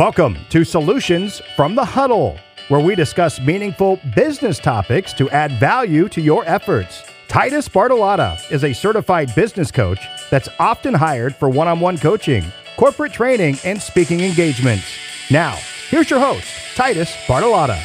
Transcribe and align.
Welcome 0.00 0.38
to 0.48 0.64
Solutions 0.64 1.42
from 1.56 1.74
the 1.74 1.84
Huddle, 1.84 2.38
where 2.68 2.80
we 2.80 2.94
discuss 2.94 3.38
meaningful 3.38 4.00
business 4.16 4.58
topics 4.58 5.12
to 5.12 5.28
add 5.28 5.52
value 5.60 6.08
to 6.08 6.22
your 6.22 6.42
efforts. 6.46 7.02
Titus 7.28 7.68
Bartolotta 7.68 8.50
is 8.50 8.64
a 8.64 8.72
certified 8.72 9.34
business 9.34 9.70
coach 9.70 10.00
that's 10.30 10.48
often 10.58 10.94
hired 10.94 11.36
for 11.36 11.50
one 11.50 11.68
on 11.68 11.80
one 11.80 11.98
coaching, 11.98 12.42
corporate 12.78 13.12
training, 13.12 13.58
and 13.62 13.78
speaking 13.78 14.20
engagements. 14.20 14.90
Now, 15.30 15.58
here's 15.90 16.08
your 16.08 16.20
host, 16.20 16.50
Titus 16.74 17.14
Bartolotta. 17.26 17.78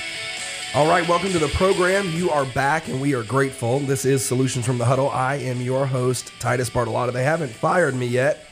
All 0.74 0.88
right, 0.88 1.06
welcome 1.10 1.34
to 1.34 1.40
the 1.40 1.50
program. 1.50 2.10
You 2.14 2.30
are 2.30 2.46
back 2.46 2.88
and 2.88 3.02
we 3.02 3.14
are 3.14 3.24
grateful. 3.24 3.80
This 3.80 4.06
is 4.06 4.24
Solutions 4.24 4.66
from 4.66 4.78
the 4.78 4.86
Huddle. 4.86 5.10
I 5.10 5.36
am 5.36 5.60
your 5.60 5.86
host, 5.86 6.32
Titus 6.40 6.70
Bartolotta. 6.70 7.12
They 7.12 7.26
haven't 7.26 7.52
fired 7.52 7.94
me 7.94 8.08
yet. 8.08 8.48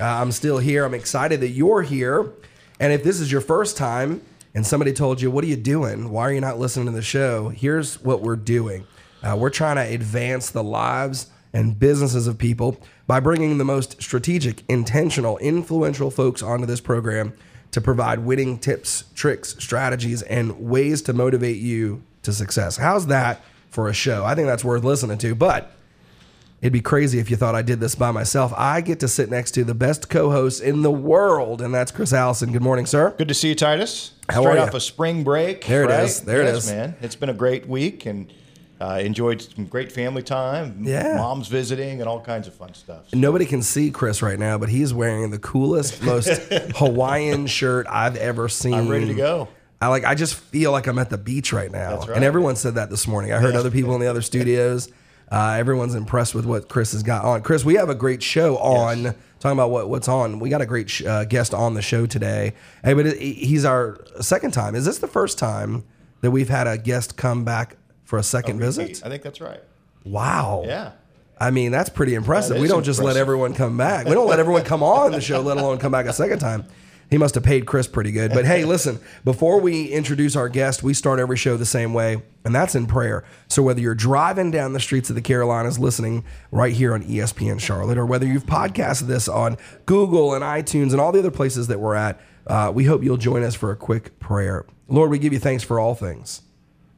Uh, 0.00 0.04
I'm 0.04 0.30
still 0.30 0.58
here. 0.58 0.84
I'm 0.84 0.94
excited 0.94 1.40
that 1.40 1.48
you're 1.48 1.82
here. 1.82 2.32
And 2.80 2.92
if 2.92 3.02
this 3.02 3.20
is 3.20 3.30
your 3.30 3.40
first 3.40 3.76
time 3.76 4.22
and 4.54 4.66
somebody 4.66 4.92
told 4.92 5.20
you, 5.20 5.30
What 5.30 5.44
are 5.44 5.48
you 5.48 5.56
doing? 5.56 6.10
Why 6.10 6.22
are 6.22 6.32
you 6.32 6.40
not 6.40 6.58
listening 6.58 6.86
to 6.86 6.92
the 6.92 7.02
show? 7.02 7.48
Here's 7.48 8.00
what 8.02 8.22
we're 8.22 8.36
doing 8.36 8.86
uh, 9.22 9.36
we're 9.38 9.50
trying 9.50 9.76
to 9.76 9.94
advance 9.94 10.50
the 10.50 10.62
lives 10.62 11.28
and 11.52 11.78
businesses 11.78 12.26
of 12.26 12.38
people 12.38 12.80
by 13.06 13.20
bringing 13.20 13.58
the 13.58 13.64
most 13.64 14.00
strategic, 14.02 14.62
intentional, 14.68 15.38
influential 15.38 16.10
folks 16.10 16.42
onto 16.42 16.66
this 16.66 16.80
program 16.80 17.32
to 17.70 17.80
provide 17.80 18.20
winning 18.20 18.58
tips, 18.58 19.04
tricks, 19.14 19.56
strategies, 19.58 20.22
and 20.22 20.58
ways 20.60 21.02
to 21.02 21.12
motivate 21.12 21.56
you 21.56 22.02
to 22.22 22.32
success. 22.32 22.76
How's 22.76 23.06
that 23.06 23.42
for 23.70 23.88
a 23.88 23.94
show? 23.94 24.24
I 24.24 24.34
think 24.34 24.46
that's 24.46 24.64
worth 24.64 24.84
listening 24.84 25.18
to. 25.18 25.34
But 25.34 25.72
It'd 26.60 26.72
be 26.72 26.80
crazy 26.80 27.20
if 27.20 27.30
you 27.30 27.36
thought 27.36 27.54
I 27.54 27.62
did 27.62 27.78
this 27.78 27.94
by 27.94 28.10
myself. 28.10 28.52
I 28.56 28.80
get 28.80 28.98
to 29.00 29.08
sit 29.08 29.30
next 29.30 29.52
to 29.52 29.62
the 29.64 29.74
best 29.74 30.10
co-host 30.10 30.60
in 30.60 30.82
the 30.82 30.90
world, 30.90 31.62
and 31.62 31.72
that's 31.72 31.92
Chris 31.92 32.12
Allison. 32.12 32.50
Good 32.50 32.62
morning, 32.62 32.84
sir. 32.84 33.14
Good 33.16 33.28
to 33.28 33.34
see 33.34 33.50
you, 33.50 33.54
Titus. 33.54 34.10
How 34.28 34.40
Straight 34.42 34.58
are 34.58 34.62
off 34.62 34.72
ya? 34.72 34.78
a 34.78 34.80
spring 34.80 35.22
break. 35.22 35.64
There 35.66 35.84
it 35.84 35.90
right? 35.90 36.02
is. 36.04 36.20
There 36.22 36.42
it 36.42 36.46
Yes, 36.46 36.64
is. 36.64 36.70
man. 36.72 36.96
It's 37.00 37.14
been 37.14 37.28
a 37.28 37.34
great 37.34 37.68
week 37.68 38.06
and 38.06 38.32
uh, 38.80 38.98
enjoyed 39.00 39.40
some 39.40 39.66
great 39.66 39.92
family 39.92 40.22
time. 40.24 40.82
Yeah. 40.82 41.14
Mom's 41.16 41.46
visiting 41.46 42.00
and 42.00 42.08
all 42.08 42.20
kinds 42.20 42.48
of 42.48 42.54
fun 42.54 42.74
stuff. 42.74 43.14
Nobody 43.14 43.46
can 43.46 43.62
see 43.62 43.92
Chris 43.92 44.20
right 44.20 44.38
now, 44.38 44.58
but 44.58 44.68
he's 44.68 44.92
wearing 44.92 45.30
the 45.30 45.38
coolest, 45.38 46.02
most 46.02 46.28
Hawaiian 46.74 47.46
shirt 47.46 47.86
I've 47.88 48.16
ever 48.16 48.48
seen. 48.48 48.74
I'm 48.74 48.88
ready 48.88 49.06
to 49.06 49.14
go. 49.14 49.46
I 49.80 49.86
like. 49.88 50.04
I 50.04 50.16
just 50.16 50.34
feel 50.34 50.72
like 50.72 50.88
I'm 50.88 50.98
at 50.98 51.08
the 51.08 51.18
beach 51.18 51.52
right 51.52 51.70
now. 51.70 51.90
That's 51.96 52.08
right. 52.08 52.16
And 52.16 52.24
everyone 52.24 52.56
said 52.56 52.74
that 52.74 52.90
this 52.90 53.06
morning. 53.06 53.32
I 53.32 53.38
heard 53.38 53.54
other 53.54 53.70
people 53.70 53.94
in 53.94 54.00
the 54.00 54.08
other 54.08 54.22
studios. 54.32 54.90
Uh, 55.30 55.56
everyone's 55.58 55.94
impressed 55.94 56.34
with 56.34 56.46
what 56.46 56.68
Chris 56.68 56.92
has 56.92 57.02
got 57.02 57.24
on. 57.24 57.42
Chris, 57.42 57.64
we 57.64 57.74
have 57.74 57.90
a 57.90 57.94
great 57.94 58.22
show 58.22 58.56
on. 58.58 59.14
Talking 59.40 59.56
about 59.56 59.70
what, 59.70 59.88
what's 59.88 60.08
on, 60.08 60.40
we 60.40 60.48
got 60.48 60.62
a 60.62 60.66
great 60.66 60.90
sh- 60.90 61.04
uh, 61.04 61.24
guest 61.24 61.54
on 61.54 61.74
the 61.74 61.82
show 61.82 62.06
today. 62.06 62.54
Hey, 62.82 62.94
but 62.94 63.06
it, 63.06 63.18
he's 63.20 63.64
our 63.64 64.00
second 64.20 64.50
time. 64.50 64.74
Is 64.74 64.84
this 64.84 64.98
the 64.98 65.06
first 65.06 65.38
time 65.38 65.84
that 66.22 66.32
we've 66.32 66.48
had 66.48 66.66
a 66.66 66.76
guest 66.76 67.16
come 67.16 67.44
back 67.44 67.76
for 68.02 68.18
a 68.18 68.22
second 68.24 68.58
visit? 68.58 69.00
I 69.04 69.08
think 69.08 69.22
that's 69.22 69.40
right. 69.40 69.62
Wow. 70.04 70.64
Yeah. 70.66 70.92
I 71.40 71.52
mean, 71.52 71.70
that's 71.70 71.88
pretty 71.88 72.14
impressive. 72.14 72.56
That 72.56 72.60
we 72.62 72.66
don't 72.66 72.82
just 72.82 73.00
let 73.00 73.16
everyone 73.16 73.54
come 73.54 73.76
back. 73.76 74.06
We 74.06 74.14
don't 74.14 74.26
let 74.26 74.40
everyone 74.40 74.64
come 74.64 74.82
on 74.82 75.12
the 75.12 75.20
show, 75.20 75.40
let 75.40 75.56
alone 75.56 75.78
come 75.78 75.92
back 75.92 76.06
a 76.06 76.12
second 76.12 76.40
time. 76.40 76.64
He 77.10 77.16
must 77.16 77.34
have 77.36 77.44
paid 77.44 77.64
Chris 77.64 77.86
pretty 77.86 78.12
good. 78.12 78.32
But 78.32 78.44
hey, 78.44 78.64
listen, 78.64 79.00
before 79.24 79.60
we 79.60 79.86
introduce 79.86 80.36
our 80.36 80.48
guest, 80.48 80.82
we 80.82 80.92
start 80.92 81.18
every 81.18 81.38
show 81.38 81.56
the 81.56 81.64
same 81.64 81.94
way, 81.94 82.22
and 82.44 82.54
that's 82.54 82.74
in 82.74 82.86
prayer. 82.86 83.24
So 83.48 83.62
whether 83.62 83.80
you're 83.80 83.94
driving 83.94 84.50
down 84.50 84.74
the 84.74 84.80
streets 84.80 85.08
of 85.08 85.16
the 85.16 85.22
Carolinas 85.22 85.78
listening 85.78 86.24
right 86.50 86.74
here 86.74 86.92
on 86.92 87.02
ESPN 87.02 87.60
Charlotte, 87.60 87.96
or 87.96 88.04
whether 88.04 88.26
you've 88.26 88.44
podcasted 88.44 89.06
this 89.06 89.26
on 89.26 89.56
Google 89.86 90.34
and 90.34 90.44
iTunes 90.44 90.92
and 90.92 91.00
all 91.00 91.10
the 91.10 91.20
other 91.20 91.30
places 91.30 91.68
that 91.68 91.80
we're 91.80 91.94
at, 91.94 92.20
uh, 92.46 92.70
we 92.74 92.84
hope 92.84 93.02
you'll 93.02 93.16
join 93.16 93.42
us 93.42 93.54
for 93.54 93.70
a 93.70 93.76
quick 93.76 94.18
prayer. 94.18 94.66
Lord, 94.86 95.10
we 95.10 95.18
give 95.18 95.32
you 95.32 95.38
thanks 95.38 95.64
for 95.64 95.80
all 95.80 95.94
things. 95.94 96.42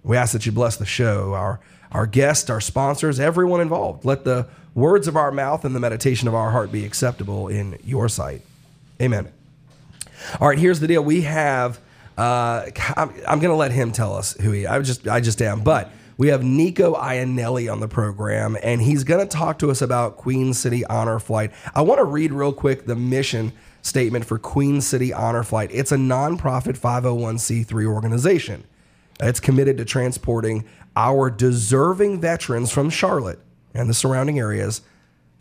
We 0.03 0.17
ask 0.17 0.33
that 0.33 0.45
you 0.45 0.53
bless 0.53 0.77
the 0.77 0.87
show, 0.87 1.35
our 1.35 1.61
our 1.93 2.07
guests, 2.07 2.49
our 2.51 2.61
sponsors, 2.61 3.19
everyone 3.19 3.61
involved. 3.61 4.05
Let 4.05 4.23
the 4.25 4.47
words 4.75 5.09
of 5.09 5.17
our 5.17 5.33
mouth 5.33 5.65
and 5.65 5.75
the 5.75 5.81
meditation 5.81 6.29
of 6.29 6.35
our 6.35 6.53
heart 6.53 6.71
be 6.71 6.85
acceptable 6.85 7.49
in 7.49 7.79
your 7.83 8.09
sight. 8.09 8.43
Amen. 9.03 9.33
All 10.41 10.49
right, 10.49 10.59
here's 10.59 10.81
the 10.81 10.87
deal. 10.87 11.03
We 11.03 11.23
have. 11.23 11.81
Uh, 12.19 12.67
I'm, 12.97 13.11
I'm 13.27 13.39
going 13.39 13.51
to 13.51 13.55
let 13.55 13.73
him 13.73 13.93
tell 13.93 14.15
us 14.15 14.35
who 14.35 14.53
he. 14.53 14.67
I 14.67 14.81
just 14.81 15.09
I 15.09 15.21
just 15.21 15.41
am, 15.41 15.63
but 15.63 15.91
we 16.21 16.29
have 16.29 16.45
Nico 16.45 16.95
Iannelli 16.95 17.73
on 17.73 17.81
the 17.81 17.89
program, 17.89 18.57
and 18.63 18.83
he's 18.83 19.05
going 19.05 19.27
to 19.27 19.37
talk 19.37 19.59
to 19.61 19.71
us 19.71 19.81
about 19.81 20.19
Queen 20.19 20.53
City 20.53 20.85
Honor 20.85 21.19
Flight. 21.19 21.51
I 21.75 21.81
want 21.81 21.99
to 21.99 22.05
read 22.05 22.33
real 22.33 22.53
quick 22.53 22.85
the 22.85 22.95
mission 22.95 23.53
statement 23.81 24.27
for 24.27 24.39
Queen 24.39 24.83
City 24.83 25.15
Honor 25.15 25.43
Flight. 25.43 25.71
It's 25.73 25.93
a 25.93 25.97
nonprofit 25.97 26.79
501c3 26.79 27.87
organization. 27.87 28.65
It's 29.19 29.41
committed 29.41 29.79
to 29.79 29.87
transporting 29.87 30.67
our 30.95 31.31
deserving 31.31 32.21
veterans 32.21 32.71
from 32.71 32.91
Charlotte 32.91 33.39
and 33.73 33.89
the 33.89 33.95
surrounding 33.95 34.39
areas 34.39 34.83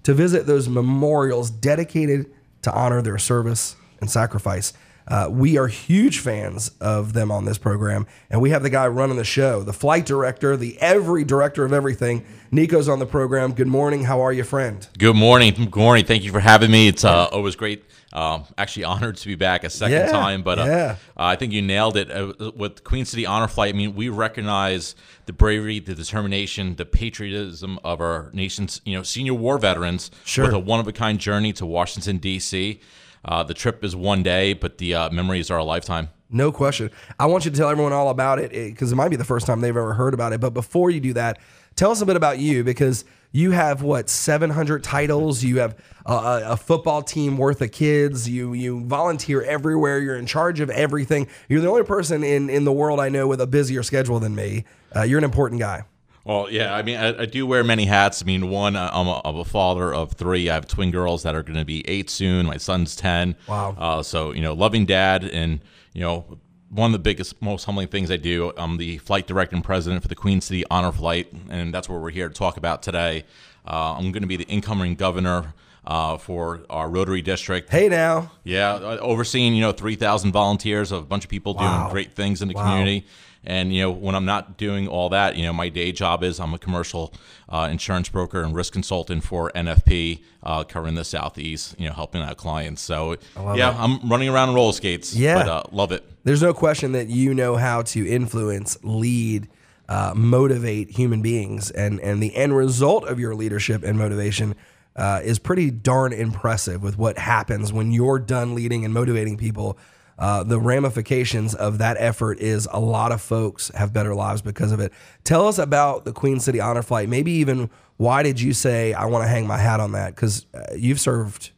to 0.03 0.13
visit 0.13 0.45
those 0.45 0.69
memorials 0.69 1.49
dedicated 1.49 2.31
to 2.61 2.73
honor 2.73 3.01
their 3.01 3.17
service 3.17 3.75
and 4.01 4.09
sacrifice. 4.09 4.73
Uh, 5.07 5.27
we 5.31 5.57
are 5.57 5.65
huge 5.67 6.19
fans 6.19 6.69
of 6.79 7.13
them 7.13 7.31
on 7.31 7.43
this 7.45 7.57
program, 7.57 8.05
and 8.29 8.39
we 8.41 8.51
have 8.51 8.61
the 8.61 8.69
guy 8.69 8.87
running 8.87 9.17
the 9.17 9.23
show, 9.23 9.63
the 9.63 9.73
flight 9.73 10.05
director, 10.05 10.55
the 10.55 10.77
every 10.79 11.23
director 11.23 11.65
of 11.65 11.73
everything. 11.73 12.23
Nico's 12.51 12.87
on 12.87 12.99
the 12.99 13.07
program. 13.07 13.53
Good 13.53 13.65
morning. 13.67 14.03
How 14.03 14.21
are 14.21 14.31
you, 14.31 14.43
friend? 14.43 14.87
Good 14.99 15.15
morning. 15.15 15.51
Good 15.55 15.75
morning. 15.75 16.05
Thank 16.05 16.23
you 16.23 16.31
for 16.31 16.39
having 16.39 16.69
me. 16.69 16.87
It's 16.87 17.03
uh, 17.03 17.25
always 17.31 17.55
great. 17.55 17.85
Um, 18.13 18.43
actually 18.55 18.83
honored 18.85 19.17
to 19.17 19.27
be 19.27 19.33
back 19.35 19.63
a 19.63 19.69
second 19.71 19.97
Yeah, 19.97 20.11
time, 20.11 20.43
but 20.43 20.59
uh, 20.59 20.65
yeah. 20.65 20.95
I 21.17 21.35
think 21.35 21.53
you 21.53 21.61
nailed 21.63 21.97
it 21.97 22.11
uh, 22.11 22.51
with 22.55 22.83
Queen 22.83 23.05
City 23.05 23.25
Honor 23.25 23.47
Flight. 23.47 23.73
I 23.73 23.77
mean, 23.77 23.95
we 23.95 24.09
recognize 24.09 24.95
the 25.25 25.33
bravery, 25.33 25.79
the 25.79 25.95
determination, 25.95 26.75
the 26.75 26.85
patriotism 26.85 27.79
of 27.83 27.99
our 27.99 28.29
nation's 28.33 28.79
you 28.85 28.95
know 28.95 29.01
senior 29.03 29.33
war 29.33 29.57
veterans 29.57 30.11
Sure. 30.23 30.45
with 30.45 30.53
a 30.53 30.59
one 30.59 30.79
of 30.79 30.87
a 30.87 30.91
kind 30.91 31.19
journey 31.19 31.51
to 31.53 31.65
Washington 31.65 32.17
D.C. 32.17 32.79
Uh, 33.25 33.43
the 33.43 33.53
trip 33.53 33.83
is 33.83 33.95
one 33.95 34.23
day, 34.23 34.53
but 34.53 34.77
the 34.77 34.95
uh, 34.95 35.09
memories 35.09 35.51
are 35.51 35.57
a 35.57 35.63
lifetime. 35.63 36.09
No 36.29 36.51
question. 36.51 36.91
I 37.19 37.25
want 37.25 37.45
you 37.45 37.51
to 37.51 37.57
tell 37.57 37.69
everyone 37.69 37.91
all 37.91 38.09
about 38.09 38.39
it 38.39 38.51
because 38.51 38.91
it 38.91 38.95
might 38.95 39.09
be 39.09 39.15
the 39.15 39.23
first 39.23 39.47
time 39.47 39.61
they've 39.61 39.75
ever 39.75 39.93
heard 39.93 40.13
about 40.13 40.31
it. 40.31 40.39
But 40.39 40.51
before 40.51 40.91
you 40.91 40.99
do 40.99 41.13
that, 41.13 41.39
tell 41.75 41.91
us 41.91 42.01
a 42.01 42.05
bit 42.05 42.15
about 42.15 42.37
you 42.37 42.63
because 42.63 43.03
you 43.31 43.51
have 43.51 43.81
what 43.81 44.09
700 44.09 44.83
titles. 44.83 45.43
You 45.43 45.59
have 45.59 45.75
a, 46.05 46.13
a, 46.13 46.51
a 46.51 46.57
football 46.57 47.01
team 47.01 47.37
worth 47.37 47.61
of 47.61 47.71
kids. 47.71 48.29
You 48.29 48.53
you 48.53 48.85
volunteer 48.85 49.41
everywhere. 49.41 49.99
You're 49.99 50.17
in 50.17 50.27
charge 50.27 50.59
of 50.59 50.69
everything. 50.69 51.27
You're 51.47 51.61
the 51.61 51.69
only 51.69 51.83
person 51.83 52.23
in 52.23 52.49
in 52.49 52.63
the 52.63 52.73
world 52.73 52.99
I 52.99 53.09
know 53.09 53.27
with 53.27 53.41
a 53.41 53.47
busier 53.47 53.81
schedule 53.81 54.19
than 54.19 54.35
me. 54.35 54.65
Uh, 54.95 55.03
you're 55.03 55.19
an 55.19 55.23
important 55.23 55.59
guy. 55.59 55.83
Well, 56.25 56.47
yeah, 56.51 56.73
I 56.75 56.81
mean, 56.83 56.97
I, 56.97 57.21
I 57.21 57.25
do 57.25 57.47
wear 57.47 57.63
many 57.63 57.85
hats. 57.85 58.21
I 58.21 58.25
mean, 58.25 58.49
one, 58.49 58.75
uh, 58.75 58.89
I'm 58.93 59.07
a, 59.07 59.21
I'm 59.25 59.35
a 59.37 59.45
father 59.45 59.93
of 59.93 60.11
three. 60.13 60.49
I 60.49 60.53
have 60.55 60.67
twin 60.67 60.91
girls 60.91 61.23
that 61.23 61.33
are 61.35 61.43
going 61.43 61.57
to 61.57 61.65
be 61.65 61.87
eight 61.87 62.09
soon. 62.09 62.45
My 62.45 62.57
son's 62.57 62.95
10. 62.95 63.35
Wow. 63.47 63.75
Uh, 63.77 64.03
so, 64.03 64.31
you 64.33 64.41
know, 64.41 64.53
loving 64.53 64.85
dad. 64.85 65.23
And, 65.23 65.61
you 65.93 66.01
know, 66.01 66.37
one 66.69 66.87
of 66.87 66.91
the 66.93 66.99
biggest, 66.99 67.41
most 67.41 67.63
humbling 67.65 67.87
things 67.87 68.11
I 68.11 68.17
do, 68.17 68.53
I'm 68.57 68.77
the 68.77 68.97
flight 68.99 69.25
director 69.27 69.55
and 69.55 69.63
president 69.65 70.01
for 70.03 70.07
the 70.07 70.15
Queen 70.15 70.39
City 70.41 70.63
Honor 70.69 70.91
Flight. 70.91 71.31
And 71.49 71.73
that's 71.73 71.89
what 71.89 71.99
we're 72.01 72.11
here 72.11 72.27
to 72.29 72.33
talk 72.35 72.57
about 72.57 72.83
today. 72.83 73.23
Uh, 73.65 73.95
I'm 73.97 74.11
going 74.11 74.21
to 74.21 74.27
be 74.27 74.35
the 74.37 74.47
incoming 74.47 74.95
governor 74.95 75.53
uh, 75.87 76.17
for 76.17 76.61
our 76.69 76.89
Rotary 76.89 77.21
District. 77.21 77.69
Hey 77.69 77.87
now, 77.89 78.31
Yeah, 78.43 78.73
uh, 78.73 78.97
overseeing 79.01 79.55
you 79.55 79.61
know 79.61 79.71
three 79.71 79.95
thousand 79.95 80.31
volunteers, 80.33 80.91
of 80.91 80.99
a 81.03 81.05
bunch 81.05 81.23
of 81.23 81.29
people 81.31 81.55
Wow. 81.55 81.79
doing 81.79 81.91
great 81.91 82.15
things 82.15 82.41
in 82.41 82.47
the 82.49 82.53
Wow. 82.53 82.63
community. 82.69 83.07
And 83.45 83.73
you 83.73 83.81
know, 83.83 83.91
when 83.91 84.15
I'm 84.15 84.25
not 84.25 84.57
doing 84.57 84.87
all 84.87 85.09
that, 85.09 85.35
you 85.35 85.43
know, 85.43 85.53
my 85.53 85.69
day 85.69 85.91
job 85.91 86.23
is 86.23 86.39
I'm 86.39 86.53
a 86.53 86.59
commercial 86.59 87.13
uh, 87.47 87.69
insurance 87.71 88.09
broker 88.09 88.41
and 88.43 88.53
risk 88.53 88.73
consultant 88.73 89.23
for 89.23 89.51
NFP, 89.55 90.21
uh, 90.43 90.63
covering 90.65 90.95
the 90.95 91.05
southeast. 91.05 91.75
You 91.79 91.87
know, 91.87 91.93
helping 91.93 92.21
out 92.21 92.37
clients. 92.37 92.81
So 92.81 93.15
yeah, 93.55 93.75
I'm 93.77 94.09
running 94.09 94.29
around 94.29 94.49
in 94.49 94.55
roller 94.55 94.73
skates. 94.73 95.15
Yeah. 95.15 95.35
but 95.35 95.47
uh, 95.47 95.63
love 95.71 95.91
it. 95.91 96.03
there's 96.23 96.41
no 96.41 96.53
question 96.53 96.91
that 96.93 97.07
you 97.07 97.33
know 97.33 97.55
how 97.55 97.81
to 97.83 98.07
influence, 98.07 98.77
lead, 98.83 99.47
uh, 99.87 100.13
motivate 100.15 100.91
human 100.91 101.21
beings, 101.21 101.71
and 101.71 101.99
and 102.01 102.21
the 102.21 102.35
end 102.35 102.55
result 102.55 103.05
of 103.05 103.19
your 103.19 103.35
leadership 103.35 103.83
and 103.83 103.97
motivation 103.97 104.55
uh, 104.95 105.21
is 105.23 105.39
pretty 105.39 105.71
darn 105.71 106.11
impressive. 106.11 106.83
With 106.83 106.97
what 106.97 107.17
happens 107.17 107.71
when 107.71 107.91
you're 107.91 108.19
done 108.19 108.53
leading 108.53 108.83
and 108.83 108.93
motivating 108.93 109.37
people, 109.37 109.77
uh, 110.19 110.43
the 110.43 110.59
ramifications 110.59 111.55
of 111.55 111.77
that 111.77 111.95
effort 111.97 112.39
is 112.39 112.67
a 112.71 112.79
lot 112.79 113.13
of 113.13 113.21
folks 113.21 113.69
have 113.73 113.93
better 113.93 114.13
lives 114.13 114.41
because 114.41 114.73
of 114.73 114.81
it. 114.81 114.91
Tell 115.23 115.47
us 115.47 115.57
about 115.57 116.03
the 116.03 116.11
Queen 116.11 116.41
City 116.41 116.59
Honor 116.59 116.83
Flight. 116.83 117.07
Maybe 117.07 117.31
even 117.31 117.69
why 117.95 118.21
did 118.21 118.41
you 118.41 118.51
say 118.53 118.93
I 118.93 119.05
want 119.05 119.23
to 119.23 119.29
hang 119.29 119.47
my 119.47 119.57
hat 119.57 119.79
on 119.79 119.93
that? 119.93 120.13
Because 120.13 120.45
uh, 120.53 120.73
you've 120.75 120.99
served 120.99 121.51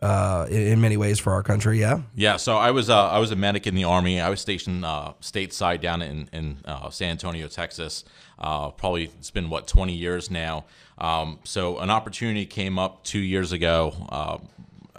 uh, 0.00 0.46
in, 0.48 0.80
many 0.80 0.96
ways 0.96 1.18
for 1.18 1.34
our 1.34 1.42
country. 1.42 1.80
Yeah. 1.80 2.00
Yeah, 2.14 2.38
so 2.38 2.56
I 2.56 2.70
was 2.70 2.88
uh, 2.88 3.08
I 3.08 3.18
was 3.18 3.30
a 3.30 3.36
medic 3.36 3.66
in 3.66 3.74
the 3.74 3.84
army. 3.84 4.20
I 4.20 4.30
was 4.30 4.40
stationed 4.40 4.86
uh, 4.86 5.12
stateside 5.20 5.82
down 5.82 6.00
in 6.00 6.30
in 6.32 6.58
uh, 6.64 6.88
San 6.88 7.10
Antonio, 7.10 7.46
Texas. 7.46 8.04
Probably 8.38 9.10
it's 9.18 9.30
been 9.30 9.50
what 9.50 9.66
20 9.66 9.92
years 9.92 10.30
now. 10.30 10.64
Um, 10.96 11.40
so 11.44 11.78
an 11.78 11.90
opportunity 11.90 12.46
came 12.46 12.78
up 12.78 13.04
two 13.04 13.18
years 13.18 13.52
ago. 13.52 14.40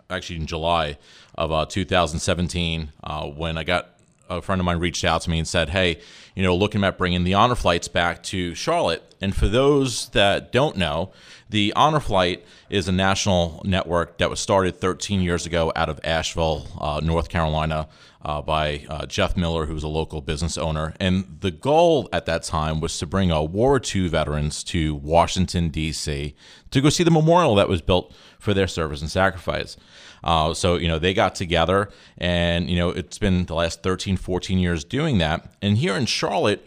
Actually 0.10 0.38
in 0.38 0.48
July 0.48 0.98
of 1.36 1.52
uh, 1.52 1.66
2017 1.68 2.92
uh, 3.04 3.28
when 3.28 3.60
I 3.60 3.64
got 3.64 3.90
a 4.28 4.42
friend 4.42 4.60
of 4.60 4.66
mine 4.66 4.80
reached 4.80 5.04
out 5.04 5.22
to 5.22 5.30
me 5.30 5.38
and 5.38 5.48
said, 5.48 5.70
"Hey, 5.70 6.00
you 6.36 6.44
know, 6.44 6.56
looking 6.56 6.84
at 6.84 6.98
bringing 6.98 7.24
the 7.24 7.36
honor 7.36 7.56
flights 7.56 7.88
back 7.88 8.24
to 8.24 8.56
Charlotte." 8.56 9.04
And 9.22 9.36
for 9.36 9.48
those 9.48 10.10
that 10.10 10.52
don't 10.52 10.78
know, 10.78 11.12
the 11.50 11.74
honor 11.76 12.00
flight 12.00 12.46
is 12.70 12.88
a 12.88 12.92
national 12.92 13.62
network 13.66 14.18
that 14.20 14.30
was 14.30 14.40
started 14.40 14.80
13 14.80 15.22
years 15.22 15.46
ago 15.46 15.72
out 15.76 15.90
of 15.90 16.00
Asheville, 16.04 16.68
uh, 16.80 17.02
North 17.04 17.30
Carolina, 17.30 17.88
uh, 18.24 18.42
by 18.42 18.86
uh, 18.90 19.06
Jeff 19.06 19.36
Miller, 19.36 19.66
who 19.66 19.74
was 19.74 19.84
a 19.84 19.88
local 19.88 20.22
business 20.22 20.58
owner. 20.58 20.94
And 21.00 21.38
the 21.40 21.52
goal 21.52 22.10
at 22.14 22.26
that 22.28 22.44
time 22.44 22.82
was 22.82 22.98
to 23.00 23.06
bring 23.06 23.32
uh, 23.32 23.42
World 23.42 23.54
War 23.54 23.82
II 23.84 24.08
veterans 24.08 24.64
to 24.66 24.96
Washington 24.96 25.70
D.C. 25.70 26.36
to 26.72 26.82
go 26.82 26.90
see 26.90 27.04
the 27.04 27.12
memorial 27.12 27.56
that 27.56 27.70
was 27.70 27.82
built 27.82 28.14
for 28.40 28.54
their 28.54 28.68
service 28.68 29.02
and 29.02 29.10
sacrifice. 29.10 29.78
Uh, 30.24 30.54
so, 30.54 30.76
you 30.76 30.88
know, 30.88 31.00
they 31.00 31.14
got 31.14 31.36
together 31.36 31.90
and, 32.18 32.70
you 32.70 32.78
know, 32.78 32.90
it's 32.90 33.18
been 33.18 33.46
the 33.46 33.56
last 33.56 33.84
13, 33.84 34.18
14 34.18 34.60
years 34.60 34.84
doing 34.84 35.18
that. 35.20 35.54
And 35.62 35.78
here 35.78 35.96
in 35.96 36.06
Charlotte, 36.06 36.66